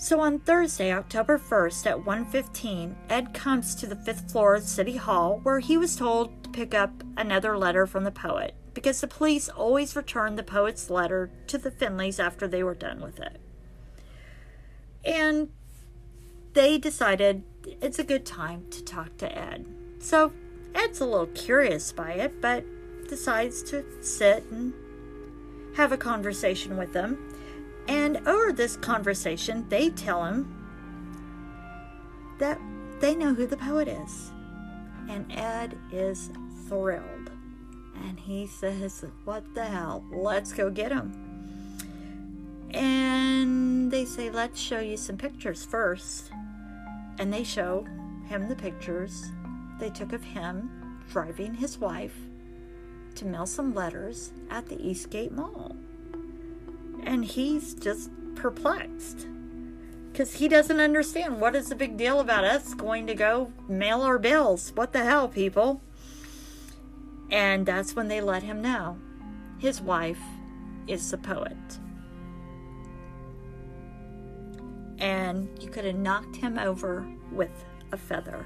[0.00, 4.96] So on Thursday, October 1st at 1:15, Ed comes to the 5th floor of City
[4.96, 9.06] Hall where he was told to pick up another letter from the poet because the
[9.06, 13.42] police always returned the poet's letter to the Finleys after they were done with it.
[15.04, 15.50] And
[16.54, 19.66] they decided it's a good time to talk to Ed.
[19.98, 20.32] So
[20.74, 22.64] Ed's a little curious by it, but
[23.06, 24.72] decides to sit and
[25.76, 27.29] have a conversation with them.
[27.90, 30.46] And over this conversation, they tell him
[32.38, 32.60] that
[33.00, 34.30] they know who the poet is.
[35.08, 36.30] And Ed is
[36.68, 37.32] thrilled.
[38.04, 40.04] And he says, What the hell?
[40.12, 42.68] Let's go get him.
[42.70, 46.30] And they say, Let's show you some pictures first.
[47.18, 47.84] And they show
[48.28, 49.32] him the pictures
[49.80, 50.70] they took of him
[51.10, 52.14] driving his wife
[53.16, 55.74] to mail some letters at the Eastgate Mall.
[57.04, 59.26] And he's just perplexed
[60.12, 64.02] because he doesn't understand what is the big deal about us going to go mail
[64.02, 64.72] our bills.
[64.74, 65.82] What the hell, people?
[67.30, 68.98] And that's when they let him know
[69.58, 70.20] his wife
[70.86, 71.56] is the poet.
[74.98, 78.44] And you could have knocked him over with a feather.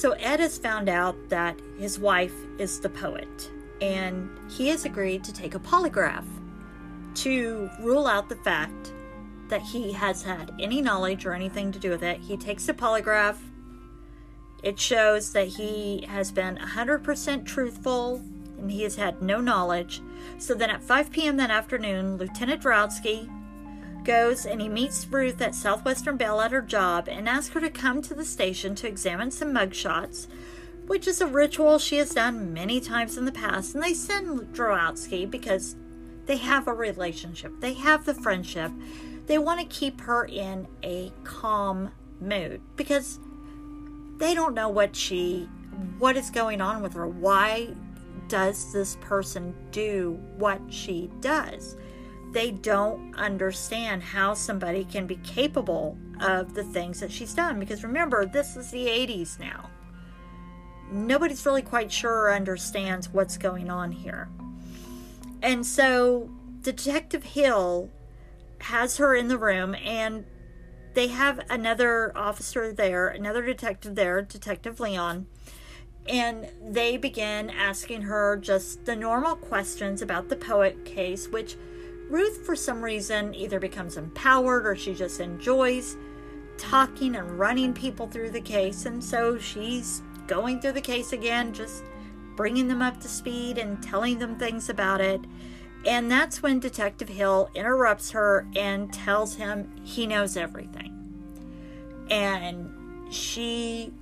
[0.00, 3.50] So Ed has found out that his wife is the poet,
[3.82, 6.24] and he has agreed to take a polygraph
[7.16, 8.94] to rule out the fact
[9.48, 12.18] that he has had any knowledge or anything to do with it.
[12.18, 13.36] He takes the polygraph.
[14.62, 18.22] It shows that he has been 100% truthful
[18.58, 20.00] and he has had no knowledge.
[20.38, 21.36] So then at 5 p.m.
[21.36, 23.28] that afternoon, Lieutenant Drowatzky
[24.10, 27.70] goes and he meets Ruth at Southwestern Bell at her job and asks her to
[27.70, 30.26] come to the station to examine some mugshots,
[30.88, 33.72] which is a ritual she has done many times in the past.
[33.72, 35.76] And they send Drowatzky because
[36.26, 38.72] they have a relationship, they have the friendship.
[39.26, 43.20] They want to keep her in a calm mood because
[44.16, 45.48] they don't know what she
[46.00, 47.06] what is going on with her.
[47.06, 47.76] Why
[48.26, 51.76] does this person do what she does?
[52.32, 57.58] They don't understand how somebody can be capable of the things that she's done.
[57.58, 59.70] Because remember, this is the 80s now.
[60.92, 64.28] Nobody's really quite sure or understands what's going on here.
[65.42, 66.30] And so
[66.62, 67.90] Detective Hill
[68.60, 70.24] has her in the room, and
[70.94, 75.26] they have another officer there, another detective there, Detective Leon.
[76.06, 81.56] And they begin asking her just the normal questions about the poet case, which
[82.10, 85.96] Ruth, for some reason, either becomes empowered or she just enjoys
[86.58, 88.84] talking and running people through the case.
[88.84, 91.84] And so she's going through the case again, just
[92.36, 95.20] bringing them up to speed and telling them things about it.
[95.86, 100.96] And that's when Detective Hill interrupts her and tells him he knows everything.
[102.10, 103.92] And she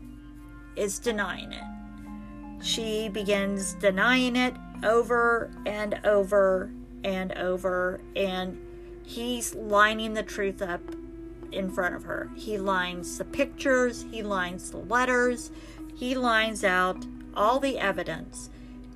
[0.77, 2.65] is denying it.
[2.65, 6.71] She begins denying it over and over
[7.05, 8.59] and over, and
[9.05, 10.81] he's lining the truth up
[11.53, 12.31] in front of her.
[12.37, 15.51] He lines the pictures, he lines the letters,
[15.95, 18.51] he lines out all the evidence.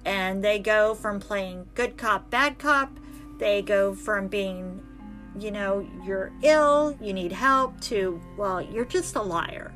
[0.04, 2.98] And they go from playing good cop, bad cop,
[3.38, 4.82] they go from being,
[5.38, 9.72] you know, you're ill, you need help, to, well, you're just a liar.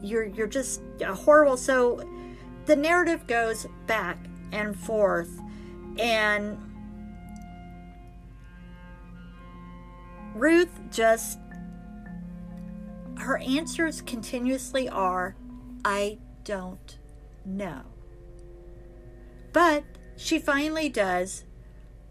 [0.00, 1.56] You're, you're just a horrible.
[1.56, 2.08] So
[2.66, 4.18] the narrative goes back
[4.52, 5.40] and forth.
[5.98, 6.58] And
[10.34, 11.38] Ruth just,
[13.18, 15.36] her answers continuously are,
[15.84, 16.98] I don't
[17.44, 17.82] know.
[19.52, 19.84] But
[20.16, 21.44] she finally does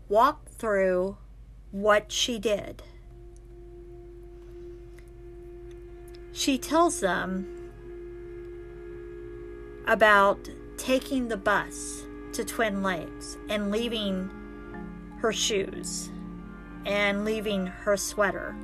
[0.08, 1.18] walk through
[1.72, 2.84] what she did.
[6.34, 7.48] She tells them
[9.88, 10.48] about
[10.78, 12.04] taking the bus
[12.34, 14.30] to Twin Lakes and leaving
[15.20, 16.10] her shoes
[16.86, 18.56] and leaving her sweater.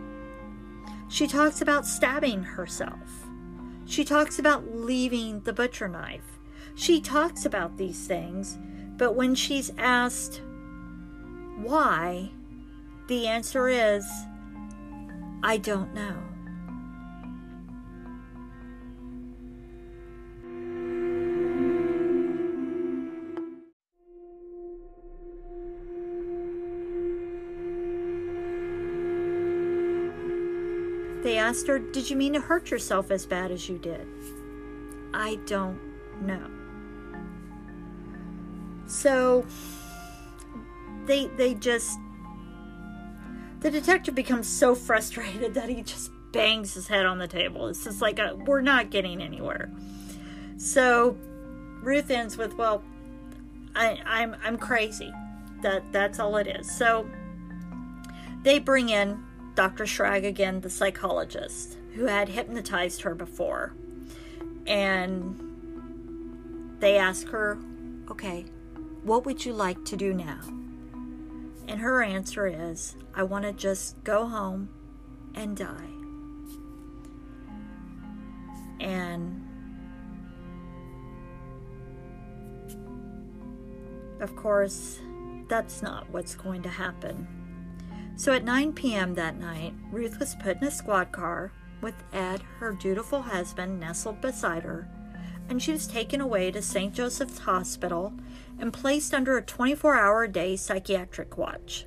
[1.07, 3.27] She talks about stabbing herself.
[3.85, 6.39] She talks about leaving the butcher knife.
[6.75, 8.57] She talks about these things,
[8.97, 10.41] but when she's asked
[11.57, 12.31] why,
[13.07, 14.05] the answer is
[15.43, 16.26] I don't know.
[31.47, 34.05] Asked her, Did you mean to hurt yourself as bad as you did?
[35.13, 35.79] I don't
[36.21, 36.45] know.
[38.85, 39.45] So
[41.05, 41.97] they they just
[43.61, 47.67] the detective becomes so frustrated that he just bangs his head on the table.
[47.67, 49.71] It's just like a, we're not getting anywhere.
[50.57, 51.17] So
[51.81, 52.83] Ruth ends with, "Well,
[53.73, 55.13] I, I'm I'm crazy.
[55.61, 57.09] That that's all it is." So
[58.43, 59.23] they bring in
[59.57, 59.85] Dr.
[59.85, 63.73] Schrag again, the psychologist who had hypnotized her before,
[64.67, 65.35] and
[66.79, 67.57] they ask her,
[68.11, 68.45] "Okay,
[69.01, 70.41] what would you like to do now?"
[71.67, 74.69] And her answer is, I want to just go home
[75.33, 75.89] and die.
[78.79, 79.41] And
[84.19, 84.99] of course,
[85.47, 87.36] that's not what's going to happen.
[88.17, 89.13] So at 9 p.m.
[89.13, 91.51] that night, Ruth was put in a squad car
[91.81, 94.89] with Ed, her dutiful husband, nestled beside her,
[95.47, 96.95] and she was taken away to St.
[96.95, 98.11] Joseph's Hospital
[98.59, 101.85] and placed under a 24 hour a day psychiatric watch.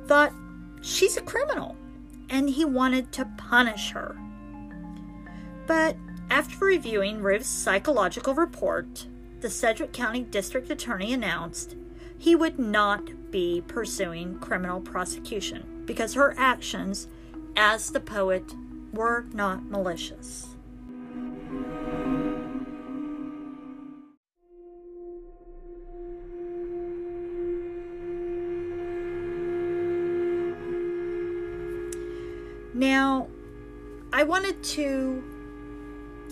[0.06, 0.34] thought
[0.82, 1.76] she's a criminal
[2.30, 4.18] and he wanted to punish her.
[5.68, 5.96] But
[6.30, 9.08] after reviewing Ruth's psychological report,
[9.42, 11.76] the Sedgwick County District Attorney announced
[12.18, 17.08] he would not be pursuing criminal prosecution because her actions
[17.56, 18.54] as the poet
[18.94, 20.48] were not malicious.
[32.74, 33.28] Now,
[34.12, 35.24] I wanted to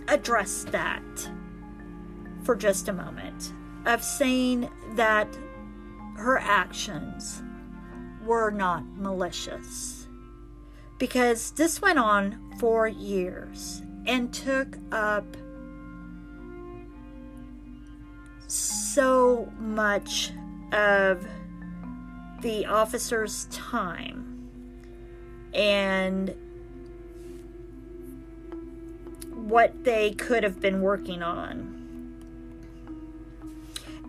[0.08, 1.30] address that
[2.44, 3.54] for just a moment
[3.86, 5.28] of saying that
[6.16, 7.42] her actions
[8.26, 10.08] were not malicious.
[11.00, 15.26] Because this went on for years and took up
[18.48, 20.32] so much
[20.72, 21.26] of
[22.42, 24.50] the officer's time
[25.54, 26.36] and
[29.32, 31.83] what they could have been working on.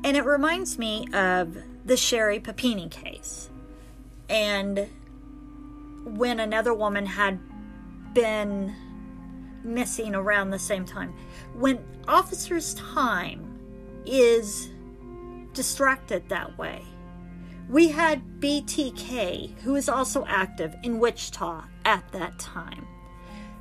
[0.04, 3.50] And it reminds me of the Sherry Papini case.
[4.28, 4.88] And
[6.04, 7.40] when another woman had
[8.14, 8.74] been
[9.64, 11.14] missing around the same time.
[11.54, 13.58] When officers' time
[14.04, 14.70] is
[15.52, 16.82] distracted that way,
[17.68, 22.86] we had BTK, who was also active in Wichita at that time.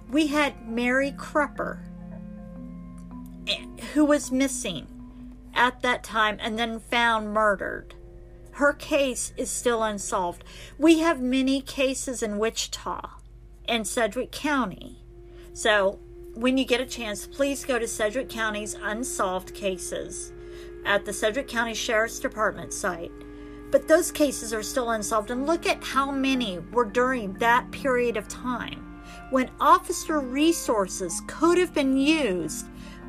[0.09, 1.79] We had Mary Crupper,
[3.47, 4.87] eh, who was missing
[5.53, 7.95] at that time and then found murdered.
[8.51, 10.43] Her case is still unsolved.
[10.77, 13.09] We have many cases in Wichita
[13.67, 15.03] and Sedgwick County.
[15.53, 15.99] So,
[16.35, 20.33] when you get a chance, please go to Sedgwick County's Unsolved Cases
[20.85, 23.11] at the Sedgwick County Sheriff's Department site
[23.73, 25.31] but those cases are still unsolved.
[25.31, 29.01] And look at how many were during that period of time
[29.31, 32.67] when officer resources could have been used,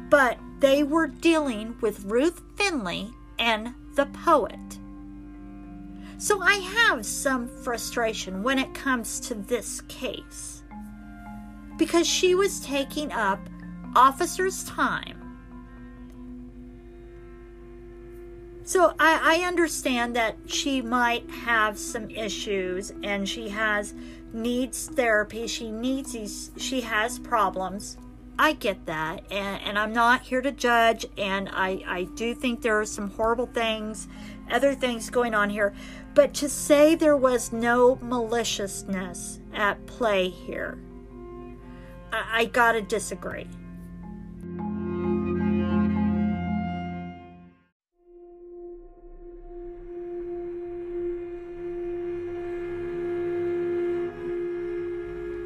[0.08, 4.78] but they were dealing with Ruth Finley and the poet.
[6.18, 10.62] So I have some frustration when it comes to this case
[11.76, 13.40] because she was taking up
[13.96, 15.24] officers' time
[18.66, 23.92] So I, I understand that she might have some issues and she has
[24.32, 25.46] needs therapy.
[25.46, 27.98] She needs these, she has problems.
[28.36, 32.62] I get that, and, and I'm not here to judge, and I, I do think
[32.62, 34.08] there are some horrible things,
[34.50, 35.72] other things going on here,
[36.14, 40.78] but to say there was no maliciousness at play here,
[42.12, 43.48] I, I gotta disagree.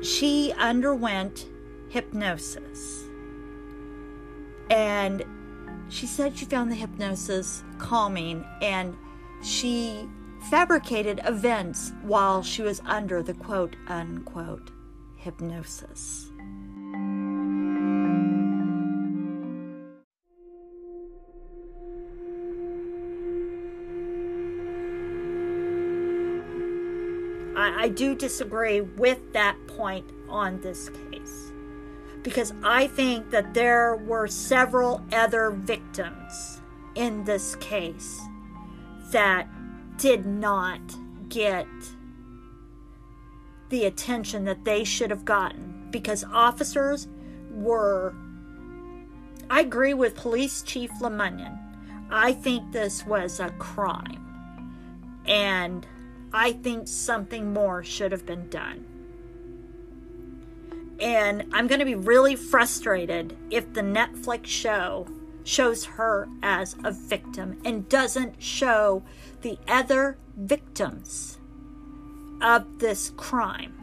[0.03, 1.47] She underwent
[1.89, 3.05] hypnosis.
[4.71, 5.25] And
[5.89, 8.97] she said she found the hypnosis calming and
[9.43, 10.09] she
[10.51, 14.71] fabricated events while she was under the quote unquote
[15.17, 16.31] hypnosis.
[27.81, 31.48] I, do disagree with that point on this case
[32.29, 36.61] because I think that there were several other victims
[36.95, 38.21] in this case
[39.13, 39.49] that
[39.97, 40.79] did not
[41.31, 41.67] get
[43.71, 47.09] the attention that they should have gotten because officers
[47.51, 48.15] were.
[49.49, 51.59] I agree with Police Chief LaMunyon.
[52.11, 54.23] I think this was a crime.
[55.25, 55.87] And
[56.35, 58.98] I think something more should have been done.
[61.01, 65.07] And I'm going to be really frustrated if the Netflix show
[65.45, 69.03] shows her as a victim and doesn't show
[69.43, 71.39] the other victims
[72.43, 73.75] of this crime.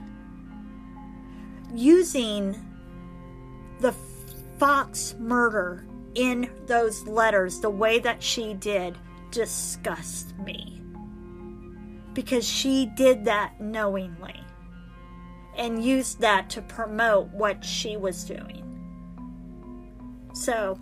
[1.73, 2.55] Using
[3.79, 3.93] the
[4.59, 5.85] Fox murder
[6.15, 8.97] in those letters the way that she did
[9.31, 10.81] disgusts me
[12.13, 14.44] because she did that knowingly
[15.57, 18.61] and used that to promote what she was doing.
[20.33, 20.77] So,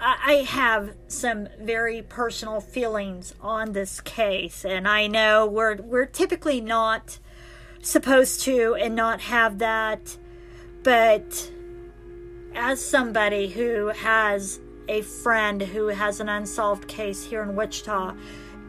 [0.00, 6.60] I have some very personal feelings on this case, and I know we're we're typically
[6.60, 7.18] not
[7.82, 10.16] supposed to and not have that,
[10.84, 11.50] but
[12.54, 18.14] as somebody who has a friend who has an unsolved case here in Wichita,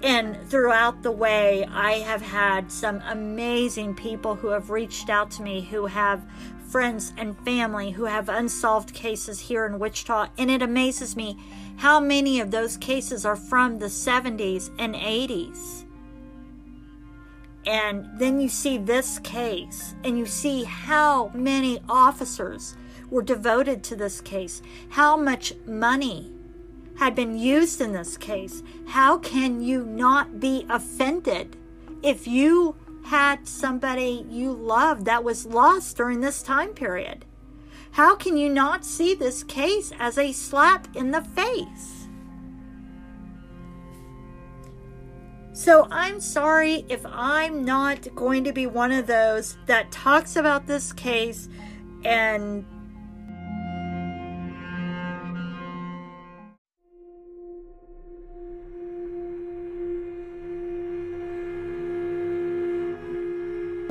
[0.02, 5.42] and throughout the way, I have had some amazing people who have reached out to
[5.42, 6.26] me who have
[6.70, 10.28] friends and family who have unsolved cases here in Wichita.
[10.38, 11.38] And it amazes me
[11.78, 15.86] how many of those cases are from the 70s and 80s.
[17.66, 22.76] And then you see this case, and you see how many officers
[23.10, 26.32] were devoted to this case, how much money
[27.00, 31.56] had been used in this case, how can you not be offended
[32.04, 32.76] if you
[33.06, 37.24] had somebody you loved that was lost during this time period?
[37.92, 42.08] How can you not see this case as a slap in the face?
[45.54, 50.68] So I'm sorry if I'm not going to be one of those that talks about
[50.68, 51.48] this case
[52.04, 52.66] and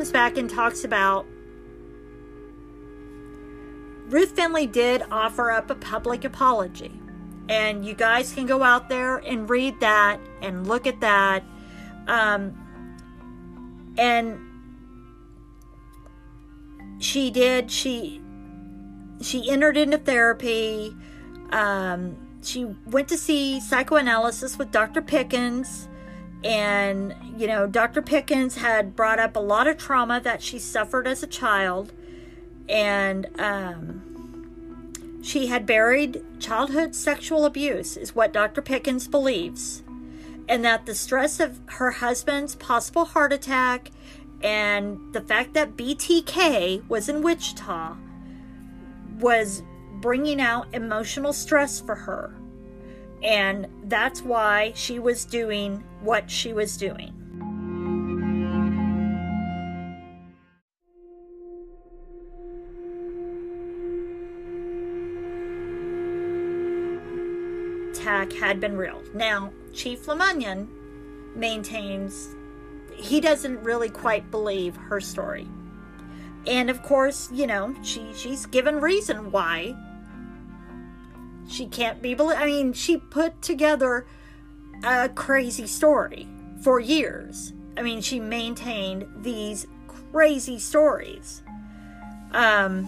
[0.08, 1.26] comes back and talks about
[4.08, 6.98] Ruth Finley did offer up a public apology.
[7.50, 11.44] And you guys can go out there and read that and look at that.
[12.06, 12.56] Um,
[13.98, 14.38] and
[17.00, 18.22] she did, she
[19.20, 20.96] she entered into therapy.
[21.50, 25.02] Um, she went to see psychoanalysis with Dr.
[25.02, 25.87] Pickens
[26.44, 28.00] and, you know, Dr.
[28.00, 31.92] Pickens had brought up a lot of trauma that she suffered as a child.
[32.68, 38.62] And um, she had buried childhood sexual abuse, is what Dr.
[38.62, 39.82] Pickens believes.
[40.48, 43.90] And that the stress of her husband's possible heart attack
[44.42, 47.96] and the fact that BTK was in Wichita
[49.18, 49.62] was
[50.00, 52.37] bringing out emotional stress for her.
[53.22, 57.14] And that's why she was doing what she was doing.
[67.92, 69.02] Attack had been real.
[69.14, 70.68] Now, Chief LaMunyon
[71.34, 72.34] maintains
[72.98, 75.46] he doesn't really quite believe her story.
[76.46, 79.76] And of course, you know, she she's given reason why
[81.48, 82.40] she can't be believed.
[82.40, 84.06] I mean, she put together
[84.84, 86.28] a crazy story
[86.62, 87.52] for years.
[87.76, 89.66] I mean, she maintained these
[90.12, 91.42] crazy stories.
[92.32, 92.84] Um,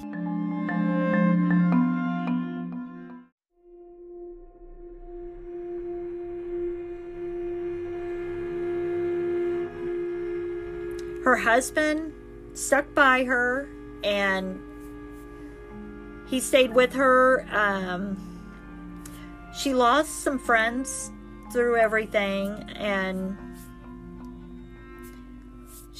[11.25, 12.13] her husband
[12.55, 13.69] stuck by her
[14.05, 14.61] and
[16.29, 17.47] he stayed with her.
[17.51, 18.17] Um,
[19.57, 21.11] she lost some friends
[21.53, 23.36] through everything and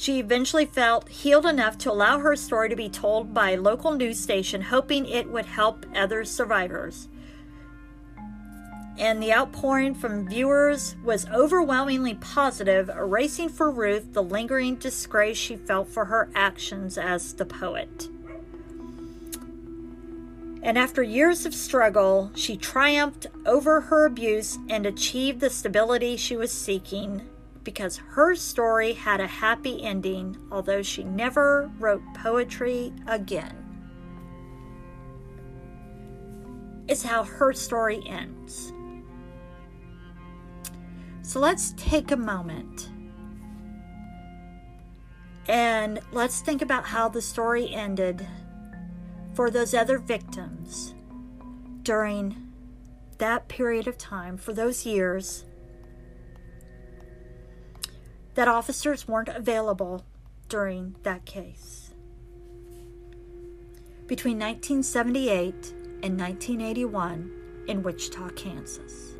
[0.01, 3.91] She eventually felt healed enough to allow her story to be told by a local
[3.91, 7.07] news station, hoping it would help other survivors.
[8.97, 15.55] And the outpouring from viewers was overwhelmingly positive, erasing for Ruth the lingering disgrace she
[15.55, 18.09] felt for her actions as the poet.
[20.63, 26.37] And after years of struggle, she triumphed over her abuse and achieved the stability she
[26.37, 27.27] was seeking
[27.63, 33.57] because her story had a happy ending, although she never wrote poetry again.
[36.87, 38.73] Is how her story ends.
[41.21, 42.89] So let's take a moment
[45.47, 48.27] and let's think about how the story ended
[49.41, 50.93] for those other victims
[51.81, 52.53] during
[53.17, 55.45] that period of time, for those years
[58.35, 60.05] that officers weren't available
[60.47, 61.95] during that case.
[64.05, 65.71] Between 1978
[66.03, 69.15] and 1981 in Wichita, Kansas.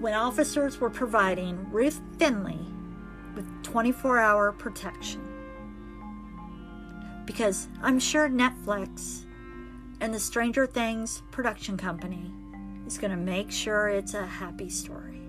[0.00, 2.60] When officers were providing Ruth Finley
[3.34, 5.25] with 24 hour protection.
[7.26, 9.24] Because I'm sure Netflix
[10.00, 12.32] and the Stranger Things production company
[12.86, 15.20] is going to make sure it's a happy story.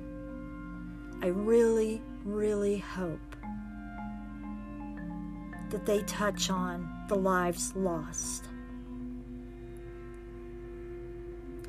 [1.21, 3.35] I really, really hope
[5.71, 8.45] that they touch on the lives lost,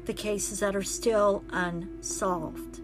[0.04, 2.80] the cases that are still unsolved,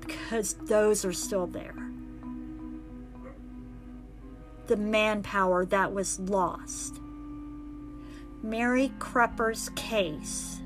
[0.00, 1.91] because those are still there.
[4.66, 7.00] The manpower that was lost.
[8.42, 10.60] Mary Krupper's case,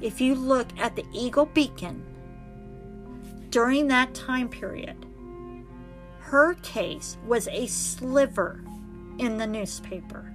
[0.00, 2.04] if you look at the Eagle Beacon,
[3.50, 5.06] during that time period,
[6.20, 8.64] her case was a sliver
[9.18, 10.32] in the newspaper.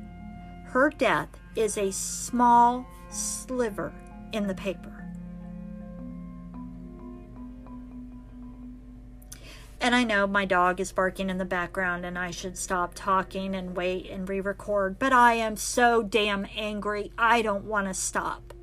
[0.65, 3.93] Her death is a small sliver
[4.31, 4.96] in the paper.
[9.87, 13.55] And I know my dog is barking in the background and I should stop talking
[13.55, 17.13] and wait and re record, but I am so damn angry.
[17.17, 18.53] I don't want to stop.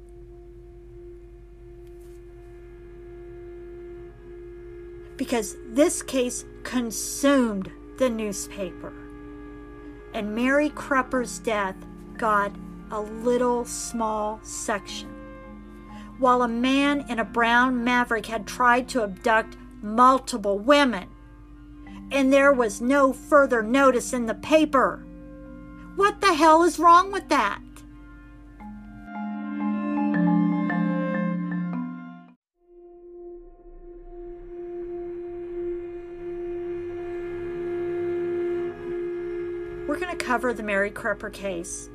[5.16, 8.92] because this case consumed the newspaper.
[10.12, 11.76] And Mary Krupper's death
[12.18, 12.52] got
[12.90, 15.08] a little small section.
[16.18, 21.08] While a man in a brown maverick had tried to abduct multiple women,
[22.10, 25.04] and there was no further notice in the paper.
[25.96, 27.60] What the hell is wrong with that?
[39.86, 41.88] We're going to cover the Mary Krupper case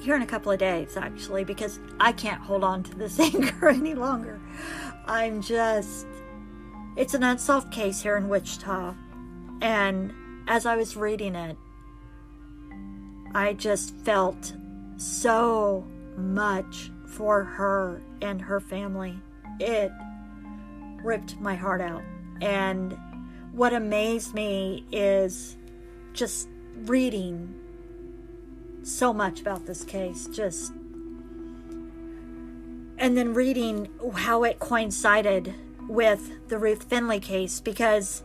[0.00, 3.68] here in a couple of days, actually, because I can't hold on to this anger
[3.68, 4.40] any longer.
[5.06, 6.06] I'm just.
[6.98, 8.92] It's an unsolved case here in Wichita.
[9.62, 10.12] And
[10.48, 11.56] as I was reading it,
[13.32, 14.52] I just felt
[14.96, 15.86] so
[16.16, 19.16] much for her and her family.
[19.60, 19.92] It
[21.04, 22.02] ripped my heart out.
[22.40, 22.98] And
[23.52, 25.56] what amazed me is
[26.14, 27.54] just reading
[28.82, 30.72] so much about this case, just
[32.98, 35.54] and then reading how it coincided
[35.88, 38.22] with the Ruth Finley case because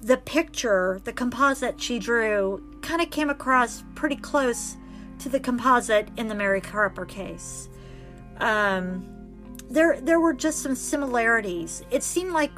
[0.00, 4.76] the picture, the composite she drew, kind of came across pretty close
[5.18, 7.68] to the composite in the Mary Krupper case.
[8.38, 9.06] Um,
[9.70, 11.82] there, there were just some similarities.
[11.90, 12.52] It seemed like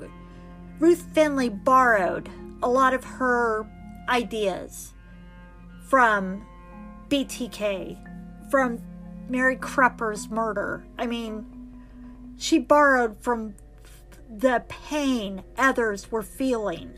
[0.79, 2.29] Ruth Finley borrowed
[2.63, 3.67] a lot of her
[4.09, 4.93] ideas
[5.87, 6.45] from
[7.09, 8.81] BTK, from
[9.29, 10.85] Mary Krupper's murder.
[10.99, 11.47] I mean,
[12.37, 13.55] she borrowed from
[14.29, 16.93] the pain others were feeling.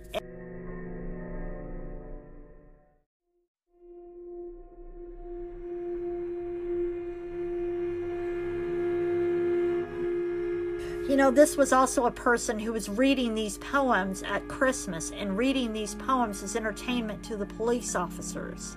[11.08, 15.36] You know, this was also a person who was reading these poems at Christmas and
[15.36, 18.76] reading these poems as entertainment to the police officers.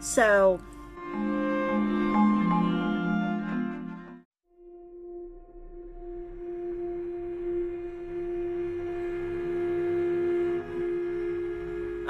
[0.00, 0.60] So.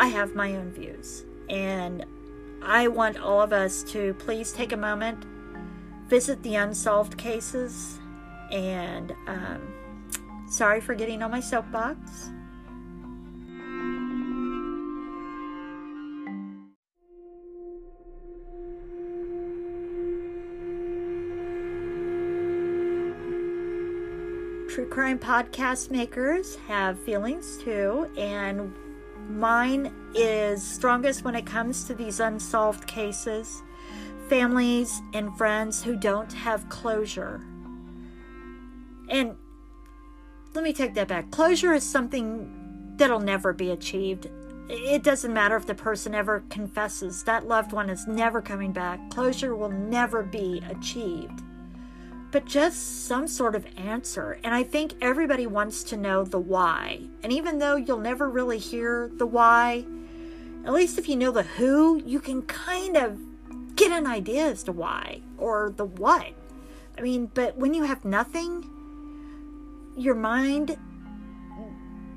[0.02, 2.04] I have my own views, and
[2.60, 5.24] I want all of us to please take a moment,
[6.08, 8.00] visit the unsolved cases,
[8.50, 9.72] and um,
[10.52, 12.30] Sorry for getting on my soapbox.
[24.68, 28.74] True crime podcast makers have feelings too, and
[29.38, 33.62] mine is strongest when it comes to these unsolved cases.
[34.28, 37.44] Families and friends who don't have closure.
[39.08, 39.36] And
[40.54, 41.30] let me take that back.
[41.30, 44.28] Closure is something that'll never be achieved.
[44.68, 49.10] It doesn't matter if the person ever confesses, that loved one is never coming back.
[49.10, 51.42] Closure will never be achieved.
[52.32, 54.38] But just some sort of answer.
[54.42, 57.02] And I think everybody wants to know the why.
[57.22, 59.84] And even though you'll never really hear the why,
[60.64, 63.20] at least if you know the who, you can kind of
[63.76, 66.32] get an idea as to why or the what.
[66.96, 68.64] I mean, but when you have nothing,
[69.96, 70.76] your mind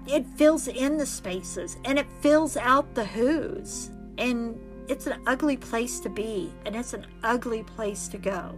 [0.08, 4.58] it fills in the spaces and it fills out the who's and
[4.88, 8.58] it's an ugly place to be and it's an ugly place to go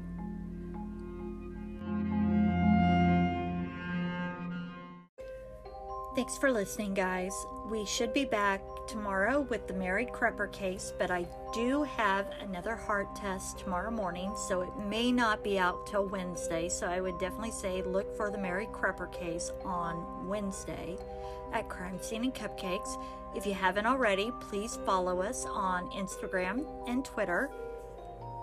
[6.18, 7.46] Thanks for listening, guys.
[7.70, 12.76] We should be back tomorrow with the Mary Crepper case, but I do have another
[12.76, 16.70] heart test tomorrow morning, so it may not be out till Wednesday.
[16.70, 20.98] So I would definitely say look for the Mary Crepper case on Wednesday
[21.54, 23.00] at Crime Scene and Cupcakes.
[23.36, 27.52] If you haven't already, please follow us on Instagram and Twitter.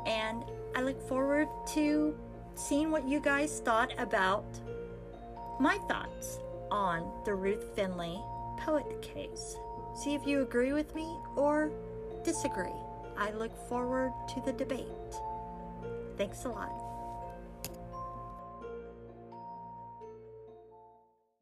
[0.06, 0.44] And
[0.76, 2.16] I look forward to
[2.54, 4.44] seeing what you guys thought about
[5.58, 6.38] my thoughts
[6.70, 8.20] on the Ruth Finley
[8.58, 9.56] poet case.
[9.94, 11.70] See if you agree with me or
[12.24, 12.80] disagree.
[13.16, 14.86] I look forward to the debate.
[16.16, 16.83] Thanks a lot.